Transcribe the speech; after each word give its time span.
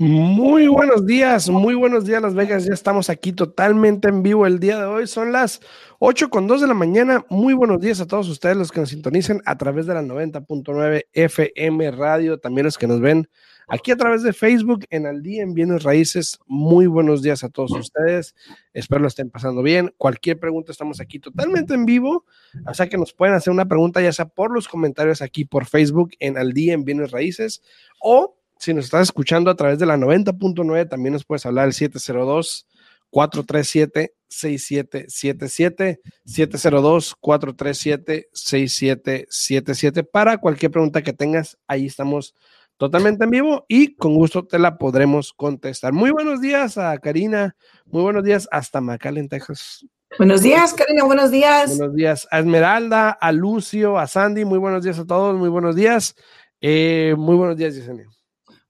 Muy 0.00 0.68
buenos 0.68 1.06
días, 1.06 1.50
muy 1.50 1.74
buenos 1.74 2.04
días 2.04 2.22
Las 2.22 2.32
Vegas, 2.32 2.64
ya 2.64 2.72
estamos 2.72 3.10
aquí 3.10 3.32
totalmente 3.32 4.08
en 4.08 4.22
vivo 4.22 4.46
el 4.46 4.60
día 4.60 4.78
de 4.78 4.84
hoy, 4.84 5.08
son 5.08 5.32
las 5.32 5.60
8 5.98 6.30
con 6.30 6.46
2 6.46 6.60
de 6.60 6.66
la 6.68 6.74
mañana, 6.74 7.26
muy 7.28 7.52
buenos 7.52 7.80
días 7.80 8.00
a 8.00 8.06
todos 8.06 8.28
ustedes 8.28 8.56
los 8.56 8.70
que 8.70 8.78
nos 8.78 8.90
sintonicen 8.90 9.42
a 9.44 9.58
través 9.58 9.86
de 9.86 9.94
la 9.94 10.02
90.9 10.02 11.06
FM 11.12 11.90
Radio, 11.90 12.38
también 12.38 12.66
los 12.66 12.78
que 12.78 12.86
nos 12.86 13.00
ven 13.00 13.28
aquí 13.68 13.90
a 13.90 13.96
través 13.96 14.22
de 14.22 14.32
Facebook 14.32 14.84
en 14.90 15.06
Al 15.06 15.22
Día 15.22 15.42
en 15.42 15.54
Bienes 15.54 15.82
Raíces, 15.82 16.38
muy 16.46 16.86
buenos 16.86 17.22
días 17.22 17.44
a 17.44 17.48
todos 17.48 17.70
ustedes, 17.72 18.34
espero 18.72 19.02
lo 19.02 19.08
estén 19.08 19.30
pasando 19.30 19.62
bien, 19.62 19.94
cualquier 19.96 20.40
pregunta 20.40 20.72
estamos 20.72 21.00
aquí 21.00 21.18
totalmente 21.18 21.74
en 21.74 21.84
vivo, 21.84 22.24
o 22.66 22.74
sea 22.74 22.88
que 22.88 22.98
nos 22.98 23.12
pueden 23.12 23.34
hacer 23.34 23.52
una 23.52 23.66
pregunta 23.66 24.00
ya 24.00 24.12
sea 24.12 24.26
por 24.26 24.50
los 24.50 24.66
comentarios 24.68 25.22
aquí 25.22 25.44
por 25.44 25.66
Facebook 25.66 26.12
en 26.18 26.38
Al 26.38 26.52
Día 26.52 26.72
en 26.72 26.84
Bienes 26.84 27.10
Raíces 27.10 27.62
o 28.00 28.38
si 28.58 28.74
nos 28.74 28.86
estás 28.86 29.02
escuchando 29.02 29.50
a 29.50 29.56
través 29.56 29.78
de 29.78 29.86
la 29.86 29.96
90.9, 29.96 30.88
también 30.88 31.12
nos 31.12 31.24
puedes 31.24 31.46
hablar 31.46 31.66
al 31.66 31.72
702 31.72 32.66
437 33.10 34.14
6777 34.28 36.00
702 36.24 37.14
437 37.20 38.28
6777 38.32 40.04
para 40.04 40.38
cualquier 40.38 40.70
pregunta 40.70 41.02
que 41.02 41.12
tengas, 41.12 41.56
ahí 41.66 41.86
estamos 41.86 42.34
totalmente 42.78 43.24
en 43.24 43.30
vivo 43.30 43.66
y 43.68 43.94
con 43.96 44.14
gusto 44.14 44.46
te 44.46 44.58
la 44.58 44.78
podremos 44.78 45.32
contestar. 45.34 45.92
Muy 45.92 46.10
buenos 46.10 46.40
días 46.40 46.78
a 46.78 46.96
Karina, 46.98 47.54
muy 47.84 48.02
buenos 48.02 48.24
días 48.24 48.48
hasta 48.50 48.80
McAllen, 48.80 49.28
Texas. 49.28 49.84
Buenos 50.16 50.42
días, 50.42 50.72
Karina, 50.72 51.04
buenos 51.04 51.30
días. 51.30 51.76
Buenos 51.76 51.94
días 51.94 52.26
a 52.30 52.38
Esmeralda, 52.38 53.10
a 53.10 53.32
Lucio, 53.32 53.98
a 53.98 54.06
Sandy, 54.06 54.44
muy 54.44 54.58
buenos 54.58 54.82
días 54.82 54.98
a 54.98 55.04
todos, 55.04 55.36
muy 55.36 55.50
buenos 55.50 55.76
días. 55.76 56.14
Eh, 56.60 57.14
muy 57.18 57.36
buenos 57.36 57.56
días, 57.56 57.74
Yesenia. 57.74 58.06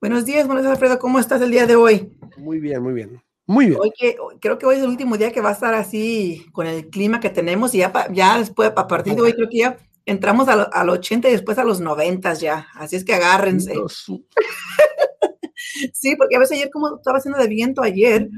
Buenos 0.01 0.25
días, 0.25 0.47
buenos 0.47 0.65
días, 0.65 0.73
Alfredo. 0.73 0.99
¿Cómo 0.99 1.19
estás 1.19 1.41
el 1.43 1.51
día 1.51 1.67
de 1.67 1.77
hoy? 1.77 2.13
Muy 2.39 2.59
bien, 2.59 2.83
muy 2.83 2.95
bien. 2.95 3.23
Muy 3.47 3.67
bien. 3.67 3.79
Hoy 3.81 3.93
creo 4.41 4.59
que 4.59 4.67
hoy 4.67 4.77
es 4.77 4.83
el 4.83 4.89
último 4.89 5.17
día 5.17 5.33
que 5.33 5.41
va 5.41 5.51
a 5.51 5.53
estar 5.53 5.75
así 5.75 6.47
con 6.53 6.67
el 6.67 6.89
clima 6.89 7.21
que 7.21 7.31
tenemos 7.31 7.75
y 7.75 7.79
ya, 7.79 7.93
ya 8.13 8.39
después, 8.39 8.73
a 8.75 8.87
partir 8.87 9.15
de 9.15 9.23
hoy, 9.23 9.33
creo 9.33 9.49
que 9.49 9.59
ya 9.59 9.77
entramos 10.09 10.49
al, 10.49 10.69
al 10.73 10.91
80 10.91 11.29
y 11.29 11.33
después 11.33 11.59
a 11.59 11.65
los 11.65 11.81
90 11.81 12.35
ya. 12.35 12.69
Así 12.75 12.97
es 12.97 13.05
que 13.05 13.15
agárrense. 13.15 13.75
sí, 15.93 16.17
porque 16.17 16.37
a 16.37 16.39
veces 16.39 16.59
ayer, 16.59 16.71
como 16.71 16.97
estaba 16.97 17.19
haciendo 17.19 17.39
de 17.39 17.49
viento 17.49 17.83
ayer, 17.83 18.29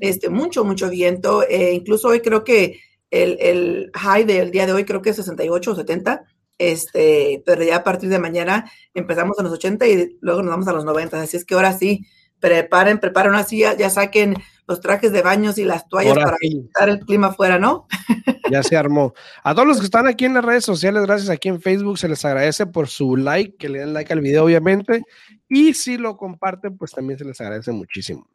este, 0.00 0.28
mucho, 0.28 0.64
mucho 0.64 0.88
viento. 0.88 1.42
Eh, 1.48 1.74
incluso 1.74 2.08
hoy 2.08 2.20
creo 2.20 2.44
que 2.44 2.80
el, 3.10 3.36
el 3.40 3.90
high 3.94 4.24
del 4.24 4.50
día 4.50 4.66
de 4.66 4.72
hoy 4.72 4.84
creo 4.84 5.02
que 5.02 5.10
es 5.10 5.16
68 5.16 5.70
o 5.70 5.74
70 5.74 6.24
este, 6.58 7.42
pero 7.44 7.62
ya 7.62 7.76
a 7.76 7.84
partir 7.84 8.08
de 8.08 8.18
mañana 8.18 8.70
empezamos 8.94 9.38
a 9.38 9.42
los 9.42 9.52
80 9.52 9.86
y 9.88 10.18
luego 10.20 10.42
nos 10.42 10.50
vamos 10.50 10.68
a 10.68 10.72
los 10.72 10.84
90. 10.84 11.20
Así 11.20 11.36
es 11.36 11.44
que 11.44 11.54
ahora 11.54 11.72
sí, 11.72 12.06
preparen, 12.40 12.98
preparen 12.98 13.32
una 13.32 13.44
silla, 13.44 13.76
ya 13.76 13.90
saquen 13.90 14.34
los 14.66 14.80
trajes 14.80 15.12
de 15.12 15.22
baños 15.22 15.58
y 15.58 15.64
las 15.64 15.88
toallas 15.88 16.14
para 16.14 16.36
quitar 16.38 16.88
el 16.88 17.00
clima 17.00 17.28
afuera, 17.28 17.58
¿no? 17.58 17.86
Ya 18.48 18.62
se 18.62 18.76
armó. 18.76 19.12
A 19.42 19.54
todos 19.54 19.66
los 19.66 19.78
que 19.80 19.86
están 19.86 20.06
aquí 20.06 20.24
en 20.24 20.34
las 20.34 20.44
redes 20.44 20.64
sociales, 20.64 21.02
gracias 21.02 21.30
aquí 21.30 21.48
en 21.48 21.60
Facebook, 21.60 21.98
se 21.98 22.08
les 22.08 22.24
agradece 22.24 22.64
por 22.64 22.86
su 22.86 23.16
like, 23.16 23.56
que 23.56 23.68
le 23.68 23.80
den 23.80 23.92
like 23.92 24.12
al 24.12 24.20
video, 24.20 24.44
obviamente. 24.44 25.02
Y 25.48 25.74
si 25.74 25.98
lo 25.98 26.16
comparten, 26.16 26.76
pues 26.76 26.92
también 26.92 27.18
se 27.18 27.24
les 27.24 27.40
agradece 27.40 27.72
muchísimo. 27.72 28.28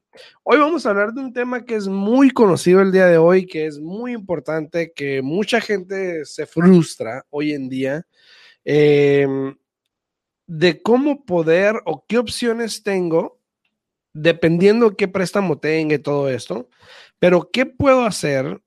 Hoy 0.43 0.59
vamos 0.59 0.85
a 0.85 0.89
hablar 0.89 1.13
de 1.13 1.21
un 1.21 1.31
tema 1.31 1.63
que 1.63 1.75
es 1.75 1.87
muy 1.87 2.31
conocido 2.31 2.81
el 2.81 2.91
día 2.91 3.05
de 3.05 3.17
hoy, 3.17 3.45
que 3.45 3.65
es 3.65 3.79
muy 3.79 4.11
importante, 4.11 4.91
que 4.93 5.21
mucha 5.21 5.61
gente 5.61 6.25
se 6.25 6.45
frustra 6.45 7.25
hoy 7.29 7.53
en 7.53 7.69
día, 7.69 8.05
em, 8.65 9.55
de 10.45 10.81
cómo 10.81 11.23
poder 11.23 11.75
o 11.85 12.05
qué 12.05 12.17
opciones 12.17 12.83
tengo, 12.83 13.40
dependiendo 14.13 14.95
qué 14.95 15.07
préstamo 15.07 15.59
tenga 15.59 15.95
y 15.95 15.99
todo 15.99 16.29
esto, 16.29 16.69
pero 17.19 17.49
qué 17.51 17.65
puedo 17.65 18.05
hacer 18.05 18.61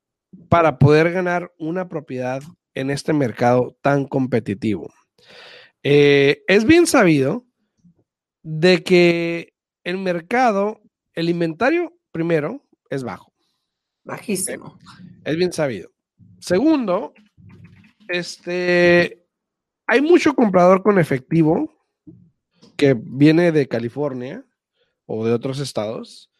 para 0.49 0.79
poder 0.79 1.11
ganar 1.11 1.53
una 1.57 1.87
propiedad 1.87 2.41
en 2.73 2.89
este 2.89 3.13
mercado 3.13 3.77
tan 3.81 4.05
competitivo. 4.05 4.93
Eh, 5.83 6.43
es 6.47 6.65
bien 6.65 6.87
sabido 6.87 7.45
de 8.43 8.83
que 8.83 9.53
el 9.83 9.97
mercado 9.97 10.81
el 11.15 11.29
inventario, 11.29 11.97
primero, 12.11 12.61
es 12.89 13.03
bajo. 13.03 13.33
Bajísimo. 14.03 14.77
Es 15.23 15.35
bien 15.37 15.51
sabido. 15.51 15.89
Segundo, 16.39 17.13
este, 18.09 19.25
hay 19.87 20.01
mucho 20.01 20.35
comprador 20.35 20.83
con 20.83 20.99
efectivo 20.99 21.73
que 22.75 22.93
viene 22.93 23.51
de 23.51 23.67
California 23.67 24.44
o 25.05 25.25
de 25.25 25.33
otros 25.33 25.59
estados, 25.59 26.31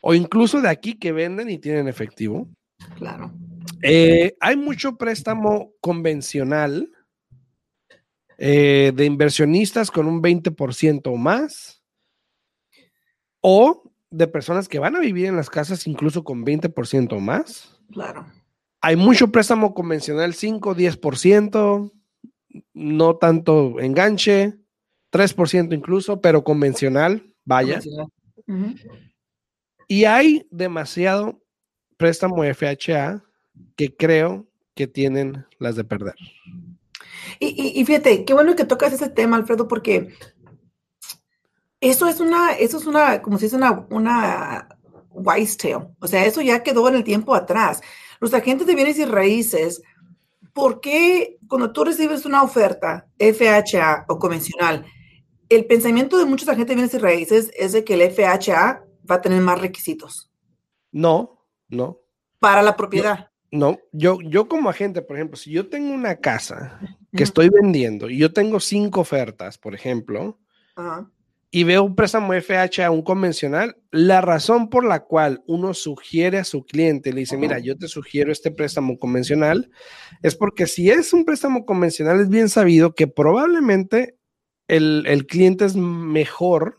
o 0.00 0.14
incluso 0.14 0.60
de 0.60 0.68
aquí 0.68 0.94
que 0.94 1.12
venden 1.12 1.50
y 1.50 1.58
tienen 1.58 1.88
efectivo. 1.88 2.48
Claro. 2.96 3.32
Eh, 3.82 4.36
hay 4.40 4.56
mucho 4.56 4.96
préstamo 4.96 5.72
convencional 5.80 6.90
eh, 8.38 8.92
de 8.94 9.04
inversionistas 9.04 9.90
con 9.90 10.06
un 10.06 10.22
20% 10.22 11.02
o 11.06 11.16
más, 11.16 11.82
o 13.40 13.92
de 14.10 14.26
personas 14.26 14.68
que 14.68 14.78
van 14.78 14.96
a 14.96 15.00
vivir 15.00 15.26
en 15.26 15.36
las 15.36 15.50
casas 15.50 15.86
incluso 15.86 16.24
con 16.24 16.44
20% 16.44 17.18
más. 17.18 17.78
Claro. 17.92 18.26
Hay 18.80 18.96
mucho 18.96 19.28
préstamo 19.32 19.74
convencional, 19.74 20.34
5, 20.34 20.76
10%, 20.76 21.92
no 22.74 23.16
tanto 23.16 23.80
enganche, 23.80 24.58
3% 25.12 25.74
incluso, 25.74 26.20
pero 26.20 26.44
convencional, 26.44 27.34
vaya. 27.46 27.80
Y 29.88 30.04
hay 30.04 30.46
demasiado 30.50 31.40
préstamo 31.96 32.42
FHA 32.42 33.24
que 33.76 33.96
creo 33.96 34.46
que 34.74 34.86
tienen 34.86 35.46
las 35.58 35.76
de 35.76 35.84
perder. 35.84 36.16
Y, 37.38 37.80
y, 37.80 37.84
fíjate, 37.84 38.24
qué 38.24 38.34
bueno 38.34 38.54
que 38.54 38.64
tocas 38.64 38.92
ese 38.92 39.08
tema, 39.08 39.36
Alfredo, 39.36 39.68
porque 39.68 40.12
eso 41.80 42.06
es 42.06 42.20
una, 42.20 42.52
eso 42.52 42.78
es 42.78 42.86
una, 42.86 43.22
como 43.22 43.38
si 43.38 43.46
es 43.46 43.52
una, 43.52 43.86
una 43.90 44.68
wise 45.10 45.56
tale. 45.56 45.88
O 46.00 46.06
sea, 46.06 46.24
eso 46.24 46.40
ya 46.42 46.62
quedó 46.62 46.88
en 46.88 46.96
el 46.96 47.04
tiempo 47.04 47.34
atrás. 47.34 47.80
Los 48.20 48.34
agentes 48.34 48.66
de 48.66 48.74
bienes 48.74 48.98
y 48.98 49.04
raíces, 49.04 49.82
¿por 50.52 50.80
qué 50.80 51.38
cuando 51.48 51.72
tú 51.72 51.84
recibes 51.84 52.24
una 52.24 52.42
oferta 52.42 53.06
FHA 53.18 54.06
o 54.08 54.18
convencional, 54.18 54.84
el 55.48 55.66
pensamiento 55.66 56.18
de 56.18 56.24
muchos 56.24 56.48
agentes 56.48 56.68
de 56.68 56.74
bienes 56.74 56.94
y 56.94 56.98
raíces 56.98 57.50
es 57.56 57.72
de 57.72 57.84
que 57.84 57.94
el 57.94 58.10
FHA 58.10 58.84
va 59.08 59.14
a 59.16 59.20
tener 59.20 59.40
más 59.40 59.60
requisitos? 59.60 60.30
No, 60.92 61.46
no. 61.68 62.00
Para 62.38 62.62
la 62.62 62.76
propiedad. 62.76 63.30
No, 63.50 63.78
yo, 63.92 64.18
yo 64.22 64.48
como 64.48 64.68
agente, 64.68 65.02
por 65.02 65.16
ejemplo, 65.16 65.36
si 65.36 65.50
yo 65.50 65.68
tengo 65.68 65.92
una 65.92 66.16
casa 66.16 66.80
que 67.12 67.22
estoy 67.22 67.48
vendiendo 67.48 68.10
y 68.10 68.18
yo 68.18 68.32
tengo 68.32 68.60
cinco 68.60 69.00
ofertas, 69.00 69.56
por 69.56 69.74
ejemplo, 69.74 70.38
y 71.50 71.64
veo 71.64 71.84
un 71.84 71.94
préstamo 71.94 72.34
FHA, 72.34 72.90
un 72.90 73.02
convencional, 73.02 73.78
la 73.92 74.20
razón 74.20 74.68
por 74.68 74.84
la 74.84 75.04
cual 75.04 75.42
uno 75.46 75.74
sugiere 75.74 76.38
a 76.38 76.44
su 76.44 76.64
cliente, 76.64 77.12
le 77.12 77.20
dice, 77.20 77.36
mira, 77.38 77.58
yo 77.60 77.78
te 77.78 77.88
sugiero 77.88 78.32
este 78.32 78.50
préstamo 78.50 78.98
convencional, 78.98 79.70
es 80.22 80.34
porque 80.34 80.66
si 80.66 80.90
es 80.90 81.12
un 81.12 81.24
préstamo 81.24 81.64
convencional, 81.64 82.20
es 82.20 82.28
bien 82.28 82.48
sabido 82.48 82.94
que 82.94 83.06
probablemente 83.06 84.18
el, 84.68 85.26
cliente 85.26 85.64
es 85.64 85.76
mejor, 85.76 86.78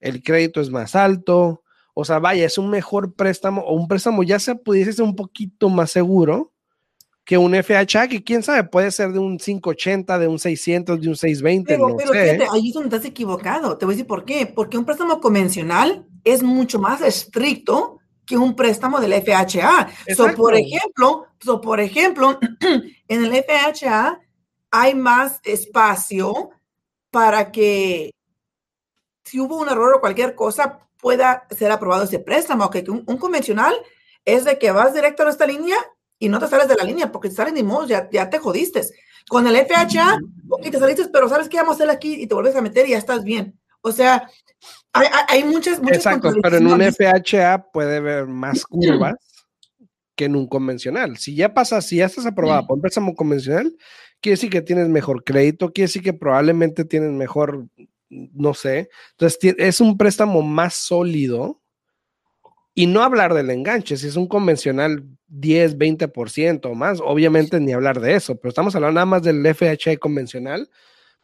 el 0.00 0.22
crédito 0.22 0.60
es 0.60 0.70
más 0.70 0.94
alto, 0.94 1.62
o 1.94 2.04
sea, 2.04 2.18
vaya, 2.18 2.44
es 2.44 2.58
un 2.58 2.68
mejor 2.68 3.14
préstamo 3.14 3.62
o 3.62 3.74
un 3.74 3.88
préstamo 3.88 4.22
ya 4.22 4.38
se 4.38 4.54
pudiese 4.54 4.92
ser 4.92 5.04
un 5.04 5.16
poquito 5.16 5.68
más 5.68 5.90
seguro 5.90 6.52
que 7.24 7.38
un 7.38 7.54
FHA, 7.54 8.06
que 8.06 8.22
quién 8.22 8.44
sabe, 8.44 8.62
puede 8.64 8.92
ser 8.92 9.12
de 9.12 9.18
un 9.18 9.38
580, 9.38 10.18
de 10.18 10.28
un 10.28 10.38
600, 10.38 11.00
de 11.00 11.08
un 11.08 11.16
620. 11.16 11.74
Pero, 11.74 11.88
no 11.88 11.96
pero 11.96 12.12
Fíjate, 12.12 12.46
ahí 12.52 12.68
es 12.68 12.74
donde 12.74 12.96
estás 12.96 13.10
equivocado. 13.10 13.76
Te 13.76 13.84
voy 13.84 13.94
a 13.94 13.96
decir 13.96 14.06
por 14.06 14.24
qué. 14.24 14.46
Porque 14.46 14.78
un 14.78 14.84
préstamo 14.84 15.20
convencional 15.20 16.06
es 16.22 16.44
mucho 16.44 16.78
más 16.78 17.00
estricto 17.00 17.98
que 18.24 18.38
un 18.38 18.54
préstamo 18.54 19.00
del 19.00 19.12
FHA. 19.12 19.88
So, 20.14 20.32
por 20.36 20.54
ejemplo, 20.54 21.26
so, 21.40 21.60
por 21.60 21.80
ejemplo, 21.80 22.38
en 23.08 23.24
el 23.24 23.44
FHA 23.44 24.20
hay 24.70 24.94
más 24.94 25.40
espacio 25.42 26.50
para 27.16 27.50
que 27.50 28.10
si 29.24 29.40
hubo 29.40 29.56
un 29.56 29.70
error 29.70 29.94
o 29.94 30.00
cualquier 30.00 30.34
cosa 30.34 30.80
pueda 31.00 31.46
ser 31.48 31.70
aprobado 31.70 32.04
ese 32.04 32.18
préstamo. 32.18 32.68
Que 32.68 32.84
un, 32.90 33.04
un 33.06 33.16
convencional 33.16 33.74
es 34.22 34.44
de 34.44 34.58
que 34.58 34.70
vas 34.70 34.92
directo 34.92 35.22
a 35.22 35.30
esta 35.30 35.46
línea 35.46 35.78
y 36.18 36.28
no 36.28 36.38
te 36.38 36.46
sales 36.46 36.68
de 36.68 36.74
la 36.74 36.84
línea, 36.84 37.10
porque 37.10 37.30
si 37.30 37.36
sales 37.36 37.54
ni 37.54 37.62
modo, 37.62 37.86
ya, 37.86 38.06
ya 38.10 38.28
te 38.28 38.38
jodiste. 38.38 38.82
Con 39.30 39.46
el 39.46 39.56
FHA, 39.56 40.18
ok, 40.46 40.70
te 40.70 40.78
saliste, 40.78 41.08
pero 41.10 41.26
¿sabes 41.30 41.48
qué? 41.48 41.56
Vamos 41.56 41.80
a 41.80 41.84
hacer 41.84 41.88
aquí 41.88 42.20
y 42.20 42.26
te 42.26 42.34
vuelves 42.34 42.54
a 42.54 42.60
meter 42.60 42.86
y 42.86 42.90
ya 42.90 42.98
estás 42.98 43.24
bien. 43.24 43.58
O 43.80 43.92
sea, 43.92 44.28
hay, 44.92 45.08
hay 45.28 45.44
muchas, 45.44 45.80
muchas 45.80 45.96
Exacto, 45.96 46.34
pero 46.42 46.58
en 46.58 46.66
un 46.66 46.82
FHA 46.82 47.70
puede 47.72 47.96
haber 47.96 48.26
más 48.26 48.62
curvas 48.66 49.14
que 50.14 50.26
en 50.26 50.36
un 50.36 50.46
convencional. 50.46 51.16
Si 51.16 51.34
ya 51.34 51.54
pasa, 51.54 51.80
si 51.80 51.96
ya 51.96 52.04
estás 52.04 52.26
aprobada 52.26 52.66
por 52.66 52.76
un 52.76 52.82
préstamo 52.82 53.14
convencional, 53.14 53.74
quiere 54.26 54.34
decir 54.34 54.50
que 54.50 54.60
tienes 54.62 54.88
mejor 54.88 55.22
crédito, 55.22 55.72
quiere 55.72 55.86
decir 55.86 56.02
que 56.02 56.12
probablemente 56.12 56.84
tienes 56.84 57.12
mejor, 57.12 57.68
no 58.08 58.54
sé. 58.54 58.90
Entonces, 59.12 59.54
es 59.56 59.80
un 59.80 59.96
préstamo 59.96 60.42
más 60.42 60.74
sólido. 60.74 61.62
Y 62.74 62.88
no 62.88 63.04
hablar 63.04 63.34
del 63.34 63.50
enganche, 63.50 63.96
si 63.96 64.08
es 64.08 64.16
un 64.16 64.26
convencional 64.26 65.04
10, 65.28 65.78
20% 65.78 66.66
o 66.66 66.74
más, 66.74 67.00
obviamente 67.00 67.60
ni 67.60 67.72
hablar 67.72 68.00
de 68.00 68.16
eso, 68.16 68.36
pero 68.36 68.48
estamos 68.48 68.74
hablando 68.74 68.96
nada 68.96 69.06
más 69.06 69.22
del 69.22 69.46
FHA 69.46 69.96
convencional, 69.98 70.68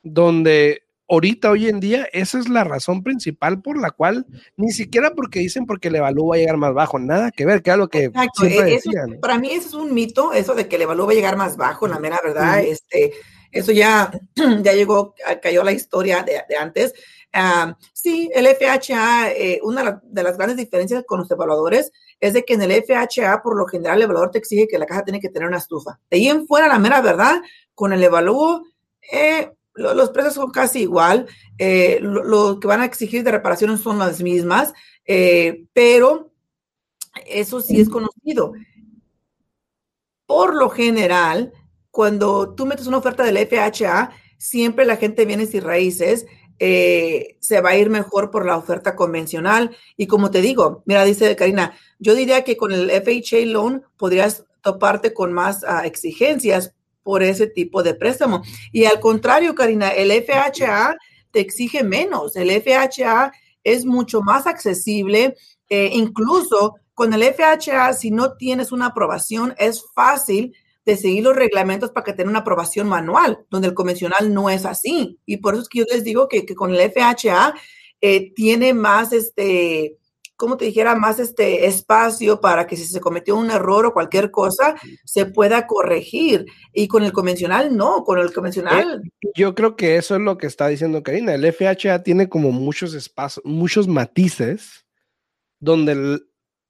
donde 0.02 0.81
ahorita, 1.12 1.50
hoy 1.50 1.68
en 1.68 1.78
día, 1.78 2.08
esa 2.12 2.38
es 2.38 2.48
la 2.48 2.64
razón 2.64 3.02
principal 3.02 3.60
por 3.60 3.78
la 3.78 3.90
cual, 3.90 4.26
ni 4.56 4.72
siquiera 4.72 5.12
porque 5.14 5.40
dicen 5.40 5.66
porque 5.66 5.88
el 5.88 5.96
evalúo 5.96 6.28
va 6.28 6.36
a 6.36 6.38
llegar 6.38 6.56
más 6.56 6.72
bajo, 6.72 6.98
nada 6.98 7.30
que 7.30 7.44
ver, 7.44 7.62
que 7.62 7.70
es 7.70 7.76
lo 7.76 7.88
que 7.88 8.10
siempre 8.34 8.58
e-, 8.60 8.74
decían. 8.74 9.18
para 9.20 9.38
mí 9.38 9.50
eso 9.50 9.68
es 9.68 9.74
un 9.74 9.92
mito, 9.92 10.32
eso 10.32 10.54
de 10.54 10.68
que 10.68 10.76
el 10.76 10.82
evalúo 10.82 11.06
va 11.06 11.12
a 11.12 11.14
llegar 11.14 11.36
más 11.36 11.56
bajo, 11.56 11.86
la 11.86 11.98
mera 11.98 12.18
verdad, 12.24 12.60
este, 12.60 13.12
eso 13.50 13.72
ya, 13.72 14.10
ya 14.62 14.72
llegó, 14.72 15.14
cayó 15.42 15.62
la 15.62 15.72
historia 15.72 16.22
de, 16.22 16.56
antes. 16.56 16.94
Ah, 17.34 17.76
sí, 17.92 18.30
el 18.34 18.46
FHA, 18.46 19.32
eh, 19.32 19.60
una 19.62 20.02
de 20.02 20.22
las 20.22 20.36
grandes 20.36 20.56
diferencias 20.56 21.04
con 21.06 21.20
los 21.20 21.30
evaluadores 21.30 21.90
es 22.20 22.34
de 22.34 22.44
que 22.44 22.54
en 22.54 22.62
el 22.62 22.72
FHA, 22.72 23.42
por 23.42 23.56
lo 23.56 23.66
general, 23.66 23.96
el 23.96 24.02
evaluador 24.04 24.30
te 24.30 24.38
exige 24.38 24.68
que 24.68 24.78
la 24.78 24.86
casa 24.86 25.04
tiene 25.04 25.20
que 25.20 25.28
tener 25.28 25.48
una 25.48 25.58
estufa. 25.58 25.98
De 26.10 26.16
ahí 26.18 26.28
en 26.28 26.46
fuera, 26.46 26.68
la 26.68 26.78
mera 26.78 27.00
verdad, 27.00 27.40
con 27.74 27.92
el 27.92 28.02
evalúo, 28.02 28.64
eh, 29.10 29.50
los 29.74 30.10
precios 30.10 30.34
son 30.34 30.50
casi 30.50 30.80
igual, 30.80 31.26
eh, 31.58 31.98
lo, 32.00 32.60
que 32.60 32.66
van 32.66 32.80
a 32.80 32.84
exigir 32.84 33.24
de 33.24 33.30
reparaciones 33.30 33.80
son 33.80 33.98
las 33.98 34.20
mismas, 34.22 34.72
eh, 35.06 35.64
pero 35.72 36.32
eso 37.26 37.60
sí 37.60 37.80
es 37.80 37.88
conocido. 37.88 38.52
Por 40.26 40.54
lo 40.54 40.70
general, 40.70 41.52
cuando 41.90 42.54
tú 42.54 42.66
metes 42.66 42.86
una 42.86 42.98
oferta 42.98 43.22
del 43.22 43.38
FHA, 43.38 44.12
siempre 44.38 44.84
la 44.84 44.96
gente 44.96 45.24
viene 45.24 45.46
sin 45.46 45.62
raíces, 45.62 46.26
eh, 46.58 47.36
se 47.40 47.60
va 47.60 47.70
a 47.70 47.76
ir 47.76 47.90
mejor 47.90 48.30
por 48.30 48.46
la 48.46 48.56
oferta 48.56 48.94
convencional. 48.94 49.76
Y 49.96 50.06
como 50.06 50.30
te 50.30 50.40
digo, 50.40 50.82
mira, 50.86 51.04
dice 51.04 51.34
Karina, 51.36 51.76
yo 51.98 52.14
diría 52.14 52.44
que 52.44 52.56
con 52.56 52.72
el 52.72 52.90
FHA 52.90 53.46
loan 53.46 53.84
podrías 53.96 54.44
toparte 54.62 55.12
con 55.12 55.32
más 55.32 55.64
ah, 55.64 55.86
exigencias 55.86 56.74
por 57.02 57.22
ese 57.22 57.46
tipo 57.46 57.82
de 57.82 57.94
préstamo. 57.94 58.42
Y 58.72 58.84
al 58.84 59.00
contrario, 59.00 59.54
Karina, 59.54 59.88
el 59.88 60.10
FHA 60.12 60.96
te 61.30 61.40
exige 61.40 61.82
menos. 61.82 62.36
El 62.36 62.50
FHA 62.50 63.32
es 63.64 63.84
mucho 63.84 64.22
más 64.22 64.46
accesible. 64.46 65.36
Eh, 65.68 65.90
incluso 65.92 66.76
con 66.94 67.12
el 67.14 67.22
FHA, 67.22 67.94
si 67.94 68.10
no 68.10 68.36
tienes 68.36 68.72
una 68.72 68.86
aprobación, 68.86 69.54
es 69.58 69.84
fácil 69.94 70.54
de 70.84 70.96
seguir 70.96 71.24
los 71.24 71.36
reglamentos 71.36 71.90
para 71.90 72.04
que 72.04 72.12
tenga 72.12 72.30
una 72.30 72.40
aprobación 72.40 72.88
manual, 72.88 73.46
donde 73.50 73.68
el 73.68 73.74
convencional 73.74 74.32
no 74.34 74.50
es 74.50 74.64
así. 74.64 75.18
Y 75.24 75.38
por 75.38 75.54
eso 75.54 75.62
es 75.62 75.68
que 75.68 75.78
yo 75.80 75.84
les 75.90 76.04
digo 76.04 76.28
que, 76.28 76.44
con 76.54 76.74
el 76.74 76.90
FHA 76.90 77.54
eh, 78.00 78.32
tiene 78.34 78.74
más 78.74 79.12
este 79.12 79.98
como 80.42 80.56
te 80.56 80.64
dijera, 80.64 80.96
más 80.96 81.20
este 81.20 81.66
espacio 81.66 82.40
para 82.40 82.66
que 82.66 82.76
si 82.76 82.84
se 82.84 82.98
cometió 82.98 83.36
un 83.36 83.52
error 83.52 83.86
o 83.86 83.92
cualquier 83.92 84.32
cosa, 84.32 84.74
se 85.04 85.24
pueda 85.24 85.68
corregir. 85.68 86.46
Y 86.72 86.88
con 86.88 87.04
el 87.04 87.12
convencional, 87.12 87.76
no, 87.76 88.02
con 88.02 88.18
el 88.18 88.32
convencional. 88.32 89.02
Eh, 89.04 89.28
yo 89.36 89.54
creo 89.54 89.76
que 89.76 89.94
eso 89.94 90.16
es 90.16 90.20
lo 90.20 90.38
que 90.38 90.48
está 90.48 90.66
diciendo 90.66 91.04
Karina. 91.04 91.32
El 91.32 91.44
FHA 91.52 92.02
tiene 92.02 92.28
como 92.28 92.50
muchos 92.50 92.92
espacios, 92.94 93.44
muchos 93.46 93.86
matices 93.86 94.84
donde 95.60 96.18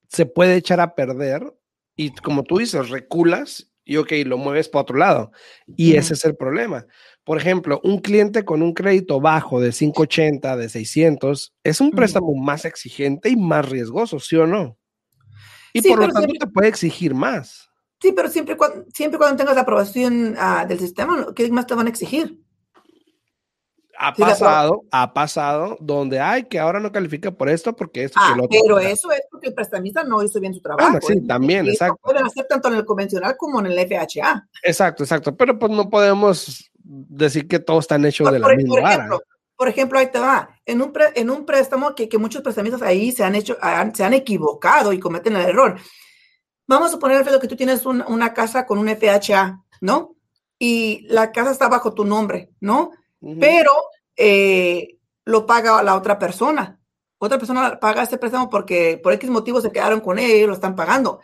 se 0.06 0.26
puede 0.26 0.56
echar 0.56 0.78
a 0.80 0.94
perder 0.94 1.54
y 1.96 2.14
como 2.16 2.42
tú 2.42 2.58
dices, 2.58 2.90
reculas 2.90 3.72
y 3.86 3.96
ok, 3.96 4.12
lo 4.26 4.36
mueves 4.36 4.68
para 4.68 4.82
otro 4.82 4.98
lado. 4.98 5.32
Y 5.66 5.96
ese 5.96 6.12
es 6.12 6.26
el 6.26 6.36
problema. 6.36 6.86
Por 7.24 7.38
ejemplo, 7.38 7.80
un 7.84 7.98
cliente 7.98 8.44
con 8.44 8.62
un 8.62 8.74
crédito 8.74 9.20
bajo 9.20 9.60
de 9.60 9.70
580, 9.70 10.56
de 10.56 10.69
600, 10.69 11.54
es 11.62 11.80
un 11.80 11.90
préstamo 11.92 12.34
más 12.34 12.64
exigente 12.64 13.28
y 13.28 13.36
más 13.36 13.69
riesgoso, 13.69 14.19
¿sí 14.19 14.36
o 14.36 14.46
no? 14.46 14.76
Y 15.72 15.82
por 15.88 16.00
lo 16.00 16.08
tanto 16.08 16.32
te 16.38 16.46
puede 16.48 16.69
exigir 16.69 17.14
más. 17.14 17.70
Sí, 18.00 18.12
pero 18.12 18.28
siempre 18.28 18.56
cuando, 18.56 18.84
siempre 18.92 19.19
cuando 19.19 19.36
tengas 19.36 19.54
la 19.54 19.62
aprobación 19.62 20.34
ah, 20.36 20.66
del 20.66 20.80
sistema, 20.80 21.28
¿qué 21.36 21.48
más 21.52 21.66
te 21.69 21.74
van 21.74 21.86
a 21.86 21.90
exigir? 21.90 22.40
Ha 23.96 24.12
pasado, 24.12 24.82
ha 24.90 25.14
pasado, 25.14 25.76
donde 25.78 26.18
hay 26.18 26.42
que 26.44 26.58
ahora 26.58 26.80
no 26.80 26.90
califica 26.90 27.30
por 27.30 27.48
esto 27.48 27.76
porque 27.76 28.02
esto 28.02 28.18
ah, 28.20 28.34
Pero 28.50 28.80
eso 28.80 29.12
es 29.12 29.20
porque 29.30 29.48
el 29.48 29.54
prestamista 29.54 30.02
no 30.02 30.20
hizo 30.25 30.40
bien 30.40 30.52
su 30.52 30.60
trabajo. 30.60 30.98
sí, 31.02 31.25
también, 31.25 31.68
exacto. 31.68 32.00
Pueden 32.02 32.25
hacer 32.25 32.46
tanto 32.48 32.66
en 32.66 32.75
el 32.75 32.84
convencional 32.84 33.36
como 33.36 33.60
en 33.60 33.66
el 33.66 33.78
FHA. 33.86 34.48
Exacto, 34.64 35.04
exacto. 35.04 35.36
Pero 35.36 35.56
pues 35.56 35.70
no 35.70 35.88
podemos 35.88 36.71
decir 36.92 37.48
que 37.48 37.58
todos 37.58 37.84
están 37.84 38.04
hechos 38.04 38.30
de 38.30 38.38
la 38.38 38.48
misma 38.48 38.74
por 38.74 38.84
ejemplo, 38.84 39.22
Por 39.56 39.68
ejemplo, 39.68 39.98
ahí 39.98 40.06
te 40.10 40.18
va. 40.18 40.50
En 40.66 40.82
un, 40.82 40.92
en 41.14 41.30
un 41.30 41.46
préstamo 41.46 41.94
que, 41.94 42.08
que, 42.08 42.18
muchos 42.18 42.42
prestamistas 42.42 42.82
ahí 42.82 43.12
se 43.12 43.24
han 43.24 43.34
hecho, 43.34 43.56
se 43.94 44.04
han 44.04 44.14
equivocado 44.14 44.92
y 44.92 45.00
cometen 45.00 45.36
el 45.36 45.46
error. 45.48 45.78
Vamos 46.66 46.88
a 46.88 46.92
suponer, 46.92 47.16
Alfredo, 47.16 47.40
que 47.40 47.48
tú 47.48 47.56
tienes 47.56 47.84
una 47.86 48.34
casa 48.34 48.66
con 48.66 48.78
un 48.78 48.88
FHA, 48.88 49.64
¿no? 49.80 50.16
Y 50.58 51.06
la 51.08 51.32
casa 51.32 51.50
está 51.50 51.68
bajo 51.68 51.94
tu 51.94 52.04
nombre, 52.04 52.50
¿no? 52.60 52.92
Pero 53.40 53.72
eh, 54.16 54.98
lo 55.24 55.46
paga 55.46 55.82
la 55.82 55.96
otra 55.96 56.18
persona. 56.18 56.78
Otra 57.18 57.38
persona 57.38 57.78
paga 57.80 58.02
este 58.02 58.18
préstamo 58.18 58.50
porque 58.50 59.00
por 59.02 59.12
X 59.12 59.30
motivo 59.30 59.60
se 59.60 59.70
quedaron 59.70 60.00
con 60.00 60.18
él 60.18 60.30
y 60.30 60.46
lo 60.46 60.54
están 60.54 60.76
pagando 60.76 61.20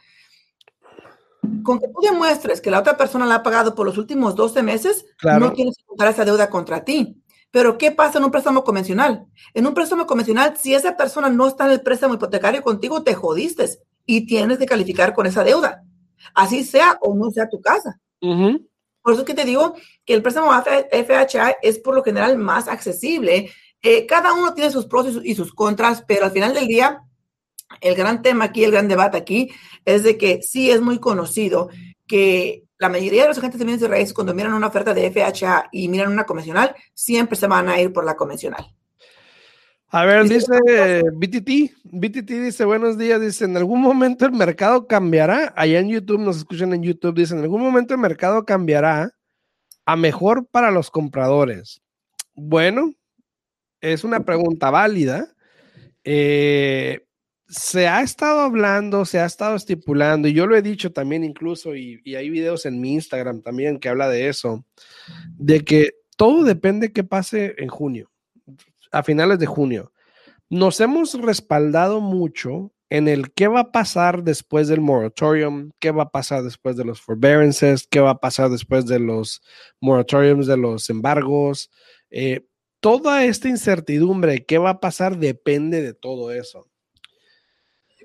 con 1.62 1.78
que 1.78 1.88
tú 1.88 2.00
demuestres 2.02 2.60
que 2.60 2.70
la 2.70 2.80
otra 2.80 2.96
persona 2.96 3.26
la 3.26 3.36
ha 3.36 3.42
pagado 3.42 3.74
por 3.74 3.86
los 3.86 3.98
últimos 3.98 4.34
12 4.34 4.62
meses, 4.62 5.06
no 5.22 5.52
tienes 5.52 5.76
que 5.76 5.84
contar 5.84 6.08
esa 6.08 6.24
deuda 6.24 6.50
contra 6.50 6.84
ti. 6.84 7.22
Pero 7.50 7.78
¿qué 7.78 7.90
pasa 7.90 8.18
en 8.18 8.24
un 8.24 8.30
préstamo 8.30 8.62
convencional? 8.62 9.26
En 9.54 9.66
un 9.66 9.74
préstamo 9.74 10.06
convencional, 10.06 10.56
si 10.56 10.74
esa 10.74 10.96
persona 10.96 11.30
no 11.30 11.46
está 11.46 11.66
en 11.66 11.72
el 11.72 11.80
préstamo 11.80 12.14
hipotecario 12.14 12.62
contigo, 12.62 13.02
te 13.02 13.14
jodiste 13.14 13.66
y 14.04 14.26
tienes 14.26 14.58
que 14.58 14.66
calificar 14.66 15.14
con 15.14 15.26
esa 15.26 15.44
deuda. 15.44 15.82
Así 16.34 16.64
sea 16.64 16.98
o 17.00 17.14
no 17.14 17.30
sea 17.30 17.48
tu 17.48 17.60
casa. 17.60 18.00
Por 18.20 19.12
eso 19.12 19.22
es 19.22 19.26
que 19.26 19.34
te 19.34 19.44
digo 19.44 19.74
que 20.04 20.14
el 20.14 20.22
préstamo 20.22 20.50
FHA 20.52 21.56
es 21.62 21.78
por 21.78 21.94
lo 21.94 22.02
general 22.02 22.36
más 22.36 22.68
accesible. 22.68 23.50
Eh, 23.80 24.06
cada 24.06 24.34
uno 24.34 24.54
tiene 24.54 24.70
sus 24.70 24.86
pros 24.86 25.20
y 25.22 25.34
sus 25.34 25.54
contras, 25.54 26.04
pero 26.06 26.26
al 26.26 26.32
final 26.32 26.52
del 26.52 26.66
día, 26.66 27.02
el 27.80 27.94
gran 27.94 28.22
tema 28.22 28.46
aquí, 28.46 28.64
el 28.64 28.72
gran 28.72 28.88
debate 28.88 29.16
aquí, 29.16 29.50
es 29.84 30.02
de 30.02 30.18
que 30.18 30.40
sí 30.42 30.70
es 30.70 30.80
muy 30.80 30.98
conocido 30.98 31.68
que 32.06 32.64
la 32.78 32.88
mayoría 32.88 33.22
de 33.22 33.28
los 33.28 33.38
agentes 33.38 33.58
de 33.58 33.64
bienes 33.64 33.80
de 33.80 33.88
raíces, 33.88 34.14
cuando 34.14 34.34
miran 34.34 34.54
una 34.54 34.68
oferta 34.68 34.94
de 34.94 35.10
FHA 35.10 35.68
y 35.72 35.88
miran 35.88 36.12
una 36.12 36.25
convencional, 36.25 36.75
siempre 36.94 37.37
se 37.37 37.46
van 37.46 37.68
a 37.68 37.80
ir 37.80 37.92
por 37.92 38.04
la 38.04 38.16
convencional. 38.16 38.72
A 39.90 40.04
ver, 40.04 40.28
dice 40.28 40.52
BTT, 41.14 41.72
BTT 41.84 42.30
dice, 42.30 42.64
buenos 42.66 42.98
días, 42.98 43.20
dice, 43.20 43.46
en 43.46 43.56
algún 43.56 43.80
momento 43.80 44.26
el 44.26 44.32
mercado 44.32 44.87
cambiará, 44.87 45.52
allá 45.56 45.80
en 45.80 45.88
YouTube, 45.88 46.20
nos 46.20 46.37
escuchan 46.37 46.75
en 46.75 46.82
YouTube, 46.82 47.16
dice, 47.16 47.34
en 47.34 47.40
algún 47.40 47.62
momento 47.62 47.94
el 47.94 48.00
mercado 48.00 48.44
cambiará 48.44 49.12
a 49.87 49.96
mejor 49.96 50.46
para 50.46 50.70
los 50.70 50.90
compradores. 50.90 51.80
Bueno, 52.34 52.92
es 53.80 54.04
una 54.04 54.20
pregunta 54.20 54.70
válida. 54.70 55.34
Eh, 56.04 57.07
se 57.49 57.88
ha 57.88 58.02
estado 58.02 58.40
hablando, 58.40 59.05
se 59.05 59.19
ha 59.19 59.25
estado 59.25 59.57
estipulando, 59.57 60.28
y 60.28 60.35
yo 60.35 60.47
lo 60.47 60.55
he 60.55 60.62
dicho 60.62 60.93
también 60.93 61.25
incluso, 61.25 61.75
y, 61.75 62.02
hay 62.14 62.28
videos 62.28 62.67
en 62.67 62.81
mi 62.81 62.93
Instagram 62.93 63.43
también 63.43 63.78
que 63.78 63.88
habla 63.88 64.09
de 64.09 64.28
eso, 64.28 64.64
de 65.38 65.64
que 65.64 65.93
todo 66.17 66.45
depende 66.45 66.93
qué 66.93 67.05
pase 67.05 67.55
en 67.59 67.69
junio, 67.69 68.11
a 68.93 69.02
finales 69.02 69.38
de 69.38 69.47
junio. 69.47 69.93
Nos 70.50 70.81
hemos 70.81 71.14
respaldado 71.14 72.00
mucho 72.00 72.73
en 72.90 73.09
el 73.09 73.33
qué 73.33 73.49
va 73.49 73.61
a 73.61 73.73
pasar 73.73 74.25
después 74.25 74.69
del 74.69 74.81
moratorium, 74.81 75.71
qué 75.78 75.90
va 75.90 76.05
a 76.05 76.11
pasar 76.11 76.43
después 76.43 76.76
de 76.76 76.85
los 76.85 77.00
forbearances, 77.00 77.87
qué 77.87 78.00
va 78.00 78.11
a 78.11 78.21
pasar 78.21 78.50
después 78.50 78.87
de 78.87 78.99
los 78.99 79.43
moratoriums, 79.81 80.47
de 80.47 80.57
los 80.57 80.88
embargos. 80.88 81.71
Eh, 82.11 82.47
toda 82.81 83.25
esta 83.25 83.49
incertidumbre, 83.49 84.47
qué 84.47 84.57
va 84.57 84.71
a 84.71 84.81
pasar, 84.81 85.19
depende 85.19 85.83
de 85.83 85.93
todo 85.93 86.33
eso. 86.33 86.67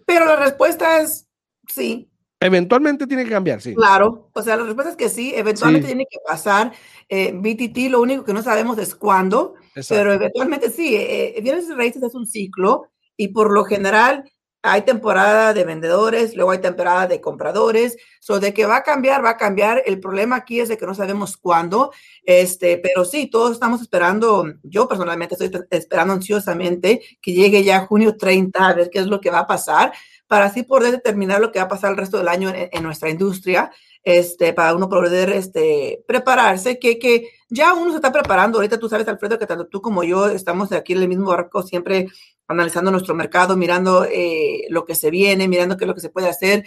Pero 0.05 0.25
la 0.25 0.35
respuesta 0.35 1.01
es 1.01 1.27
sí. 1.67 2.09
Eventualmente 2.39 3.07
tiene 3.07 3.23
que 3.23 3.29
cambiar, 3.29 3.61
sí. 3.61 3.73
Claro, 3.73 4.29
o 4.33 4.41
sea, 4.41 4.57
la 4.57 4.63
respuesta 4.63 4.91
es 4.91 4.97
que 4.97 5.07
sí, 5.07 5.33
eventualmente 5.33 5.87
tiene 5.87 6.05
que 6.09 6.19
pasar. 6.27 6.73
Eh, 7.07 7.31
BTT, 7.33 7.89
lo 7.89 8.01
único 8.01 8.25
que 8.25 8.33
no 8.33 8.43
sabemos 8.43 8.77
es 8.79 8.95
cuándo, 8.95 9.55
pero 9.87 10.11
eventualmente 10.11 10.69
sí. 10.69 10.95
Eh, 10.95 11.39
bienes 11.41 11.69
eh, 11.69 11.75
raíces 11.75 12.03
es 12.03 12.15
un 12.15 12.27
ciclo 12.27 12.89
y 13.15 13.29
por 13.29 13.51
lo 13.53 13.63
general 13.63 14.29
hay 14.65 14.83
temporada 14.83 15.53
de 15.53 15.65
vendedores, 15.65 16.35
luego 16.35 16.51
hay 16.51 16.59
temporada 16.59 17.05
de 17.05 17.19
compradores. 17.19 17.97
So, 18.21 18.39
de 18.39 18.53
que 18.53 18.65
va 18.65 18.77
a 18.77 18.83
cambiar, 18.83 19.23
va 19.23 19.31
a 19.31 19.37
cambiar. 19.37 19.83
El 19.85 19.99
problema 19.99 20.37
aquí 20.37 20.61
es 20.61 20.69
de 20.69 20.77
que 20.77 20.85
no 20.85 20.95
sabemos 20.95 21.35
cuándo. 21.35 21.91
Este, 22.23 22.77
pero 22.77 23.03
sí, 23.03 23.27
todos 23.27 23.51
estamos 23.51 23.81
esperando. 23.81 24.45
Yo 24.63 24.87
personalmente 24.87 25.35
estoy 25.35 25.51
esperando 25.69 26.13
ansiosamente 26.13 27.01
que 27.21 27.33
llegue 27.33 27.63
ya 27.65 27.85
junio 27.85 28.15
30 28.15 28.67
a 28.67 28.73
ver 28.73 28.89
qué 28.89 28.99
es 28.99 29.07
lo 29.07 29.19
que 29.19 29.29
va 29.29 29.39
a 29.39 29.47
pasar 29.47 29.91
para 30.27 30.45
así 30.45 30.63
poder 30.63 30.91
determinar 30.91 31.41
lo 31.41 31.51
que 31.51 31.59
va 31.59 31.65
a 31.65 31.69
pasar 31.69 31.91
el 31.91 31.97
resto 31.97 32.17
del 32.17 32.27
año 32.27 32.51
en, 32.55 32.81
nuestra 32.81 33.09
industria, 33.09 33.71
este, 34.03 34.53
para 34.53 34.73
uno 34.73 34.89
poder 34.89 35.29
este, 35.29 36.03
prepararse, 36.07 36.79
que, 36.79 36.97
que 36.97 37.29
ya 37.53 37.73
uno 37.73 37.91
se 37.91 37.97
está 37.97 38.11
preparando. 38.11 38.57
Ahorita 38.57 38.79
tú 38.79 38.89
sabes, 38.89 39.07
Alfredo, 39.07 39.37
que 39.37 39.45
tanto 39.45 39.67
tú 39.67 39.81
como 39.81 40.03
yo 40.03 40.27
estamos 40.27 40.71
aquí 40.71 40.93
en 40.93 41.03
el 41.03 41.07
mismo 41.07 41.27
barco, 41.27 41.61
siempre 41.61 42.07
analizando 42.47 42.89
nuestro 42.89 43.13
mercado, 43.13 43.55
mirando 43.55 44.05
eh, 44.05 44.65
lo 44.69 44.85
que 44.85 44.95
se 44.95 45.11
viene, 45.11 45.47
mirando 45.47 45.77
qué 45.77 45.85
es 45.85 45.87
lo 45.87 45.95
que 45.95 46.01
se 46.01 46.09
puede 46.09 46.29
hacer. 46.29 46.65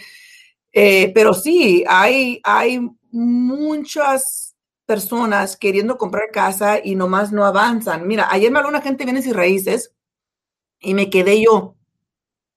Eh, 0.71 1.11
pero 1.13 1.33
sí, 1.33 1.83
hay, 1.87 2.39
hay 2.43 2.79
muchas 3.11 4.55
personas 4.85 5.57
queriendo 5.57 5.97
comprar 5.97 6.31
casa 6.31 6.79
y 6.81 6.95
nomás 6.95 7.33
no 7.33 7.45
avanzan. 7.45 8.07
Mira, 8.07 8.27
ayer 8.31 8.49
me 8.49 8.59
habló 8.59 8.69
una 8.69 8.81
gente 8.81 8.99
de 8.99 9.11
bienes 9.11 9.27
y 9.27 9.33
raíces 9.33 9.93
y 10.79 10.93
me 10.93 11.09
quedé 11.09 11.41
yo, 11.41 11.75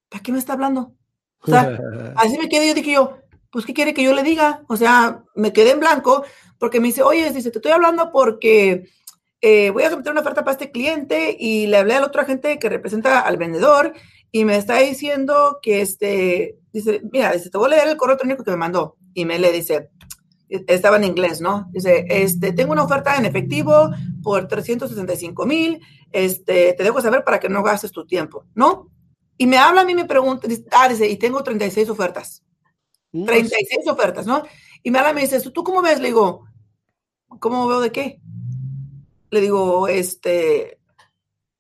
¿para 0.09 0.23
qué 0.23 0.31
me 0.31 0.39
está 0.39 0.53
hablando? 0.53 0.95
O 1.41 1.51
sea, 1.51 1.81
así 2.17 2.39
me 2.39 2.49
quedé 2.49 2.69
yo, 2.69 2.75
dije 2.75 2.93
yo, 2.93 3.19
pues, 3.51 3.67
¿qué 3.67 3.75
quiere 3.75 3.93
que 3.93 4.05
yo 4.05 4.15
le 4.15 4.23
diga? 4.23 4.63
O 4.69 4.77
sea, 4.77 5.25
me 5.35 5.53
quedé 5.53 5.73
en 5.73 5.81
blanco 5.81 6.25
porque 6.61 6.79
me 6.79 6.89
dice, 6.89 7.03
oye, 7.03 7.33
dice, 7.33 7.51
te 7.51 7.59
estoy 7.59 7.73
hablando 7.73 8.13
porque 8.13 8.89
eh, 9.41 9.71
voy 9.71 9.83
a 9.83 9.91
someter 9.91 10.13
una 10.13 10.21
oferta 10.21 10.45
para 10.45 10.53
este 10.53 10.71
cliente 10.71 11.35
y 11.41 11.67
le 11.67 11.79
hablé 11.79 11.95
al 11.95 12.05
otro 12.05 12.21
agente 12.21 12.59
que 12.59 12.69
representa 12.69 13.21
al 13.21 13.39
vendedor 13.39 13.95
y 14.31 14.45
me 14.45 14.57
está 14.57 14.79
diciendo 14.79 15.59
que 15.63 15.81
este, 15.81 16.59
dice, 16.73 17.01
mira, 17.11 17.33
dice, 17.33 17.49
te 17.49 17.57
voy 17.57 17.73
a 17.73 17.77
leer 17.77 17.89
el 17.89 17.97
correo 17.97 18.13
electrónico 18.13 18.45
que 18.45 18.51
me 18.51 18.59
mandó 18.59 18.97
y 19.15 19.25
me 19.25 19.39
le 19.39 19.51
dice, 19.51 19.89
estaba 20.49 20.99
en 20.99 21.05
inglés, 21.05 21.41
¿no? 21.41 21.69
Dice, 21.73 22.05
este, 22.09 22.53
tengo 22.53 22.73
una 22.73 22.85
oferta 22.85 23.17
en 23.17 23.25
efectivo 23.25 23.91
por 24.23 24.47
365 24.47 25.47
mil, 25.47 25.81
este, 26.13 26.75
te 26.75 26.85
dejo 26.85 27.01
saber 27.01 27.25
para 27.25 27.41
que 27.41 27.49
no 27.49 27.63
gastes 27.63 27.91
tu 27.91 28.07
tiempo, 28.07 28.45
¿no? 28.55 28.91
Y 29.39 29.47
me 29.47 29.57
habla 29.57 29.81
a 29.81 29.85
mí, 29.85 29.95
me 29.95 30.05
pregunta, 30.05 30.47
ah, 30.73 30.89
dice, 30.91 31.09
y 31.09 31.17
tengo 31.17 31.43
36 31.43 31.89
ofertas. 31.89 32.45
36 33.13 33.89
ofertas, 33.89 34.27
¿no? 34.27 34.43
Y 34.83 34.91
me 34.91 34.99
habla 34.99 35.13
y 35.13 35.15
me 35.15 35.21
dice, 35.23 35.41
¿tú 35.51 35.65
cómo 35.65 35.83
ves? 35.83 35.99
Le 35.99 36.09
digo, 36.09 36.45
¿cómo 37.39 37.67
veo 37.69 37.81
de 37.81 37.93
qué? 37.93 38.21
Le 39.31 39.41
digo, 39.41 39.89
este, 39.89 40.81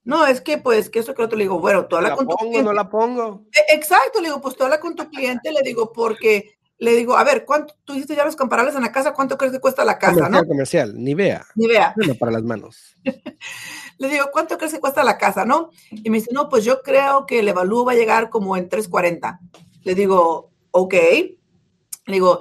no, 0.04 0.26
es 0.26 0.40
que 0.40 0.58
pues, 0.58 0.90
que 0.90 0.98
eso 0.98 1.14
que 1.14 1.22
otro 1.22 1.38
le 1.38 1.44
digo, 1.44 1.60
bueno, 1.60 1.86
tú 1.86 1.96
habla 1.96 2.16
con 2.16 2.26
tu 2.26 2.36
cliente. 2.36 2.62
No 2.62 2.72
la 2.72 2.88
pongo. 2.88 3.44
E, 3.52 3.74
exacto, 3.74 4.20
le 4.20 4.28
digo, 4.28 4.40
pues 4.40 4.56
tú 4.56 4.64
habla 4.64 4.80
con 4.80 4.96
tu 4.96 5.08
cliente, 5.08 5.52
le 5.52 5.62
digo, 5.62 5.92
porque 5.92 6.58
le 6.78 6.94
digo, 6.94 7.16
a 7.16 7.24
ver, 7.24 7.44
¿cuánto 7.44 7.74
tú 7.84 7.92
hiciste 7.92 8.16
ya 8.16 8.24
los 8.24 8.36
comparables 8.36 8.74
en 8.74 8.82
la 8.82 8.90
casa? 8.90 9.12
¿Cuánto 9.12 9.36
crees 9.36 9.52
que 9.52 9.60
cuesta 9.60 9.84
la 9.84 9.98
casa? 9.98 10.14
Comercial, 10.14 10.42
¿no? 10.42 10.48
comercial, 10.48 10.94
ni 10.96 11.14
vea. 11.14 11.46
Ni 11.54 11.68
vea. 11.68 11.92
Bueno, 11.94 12.14
para 12.14 12.32
las 12.32 12.42
manos. 12.42 12.96
le 13.98 14.08
digo, 14.08 14.30
¿cuánto 14.32 14.56
crees 14.56 14.72
que 14.72 14.80
cuesta 14.80 15.04
la 15.04 15.18
casa, 15.18 15.44
no? 15.44 15.70
Y 15.90 16.08
me 16.08 16.18
dice, 16.18 16.30
no, 16.32 16.48
pues 16.48 16.64
yo 16.64 16.82
creo 16.82 17.26
que 17.26 17.40
el 17.40 17.48
evalúo 17.48 17.84
va 17.84 17.92
a 17.92 17.96
llegar 17.96 18.30
como 18.30 18.56
en 18.56 18.68
340. 18.68 19.40
Le 19.82 19.94
digo, 19.94 20.50
ok. 20.70 20.94
Le 20.94 22.14
digo, 22.14 22.40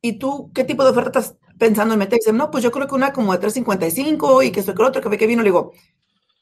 ¿y 0.00 0.18
tú 0.18 0.52
qué 0.54 0.62
tipo 0.62 0.84
de 0.84 0.90
oferta 0.90 1.18
estás 1.18 1.36
pensando 1.58 1.94
en 1.94 2.00
meter? 2.00 2.18
Dice, 2.18 2.32
no, 2.32 2.50
pues 2.50 2.62
yo 2.62 2.70
creo 2.70 2.86
que 2.86 2.94
una 2.94 3.12
como 3.12 3.32
de 3.32 3.38
355 3.38 4.42
y 4.42 4.52
que 4.52 4.60
esto 4.60 4.74
que 4.74 4.82
otro, 4.82 5.02
que 5.02 5.08
ve 5.08 5.18
que 5.18 5.26
vino. 5.26 5.42
Le 5.42 5.48
digo, 5.48 5.72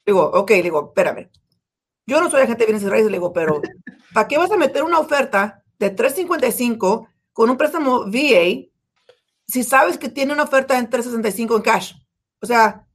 le 0.05 0.13
digo, 0.13 0.25
ok, 0.25 0.51
le 0.51 0.63
digo, 0.63 0.87
espérame. 0.89 1.31
Yo 2.07 2.21
no 2.21 2.31
soy 2.31 2.43
agente 2.43 2.65
de 2.65 2.67
bienes 2.67 2.83
y 2.83 2.89
raíces, 2.89 3.11
le 3.11 3.19
digo, 3.19 3.33
pero 3.33 3.61
¿para 4.13 4.27
qué 4.27 4.39
vas 4.39 4.51
a 4.51 4.57
meter 4.57 4.83
una 4.83 4.99
oferta 4.99 5.63
de 5.79 5.91
355 5.91 7.09
con 7.33 7.51
un 7.51 7.57
préstamo 7.57 8.07
VA 8.07 8.69
si 9.47 9.63
sabes 9.63 9.99
que 9.99 10.09
tiene 10.09 10.33
una 10.33 10.45
oferta 10.45 10.79
en 10.79 10.91
365 10.91 11.57
en 11.57 11.63
cash? 11.63 11.95
O 12.41 12.47
sea, 12.47 12.87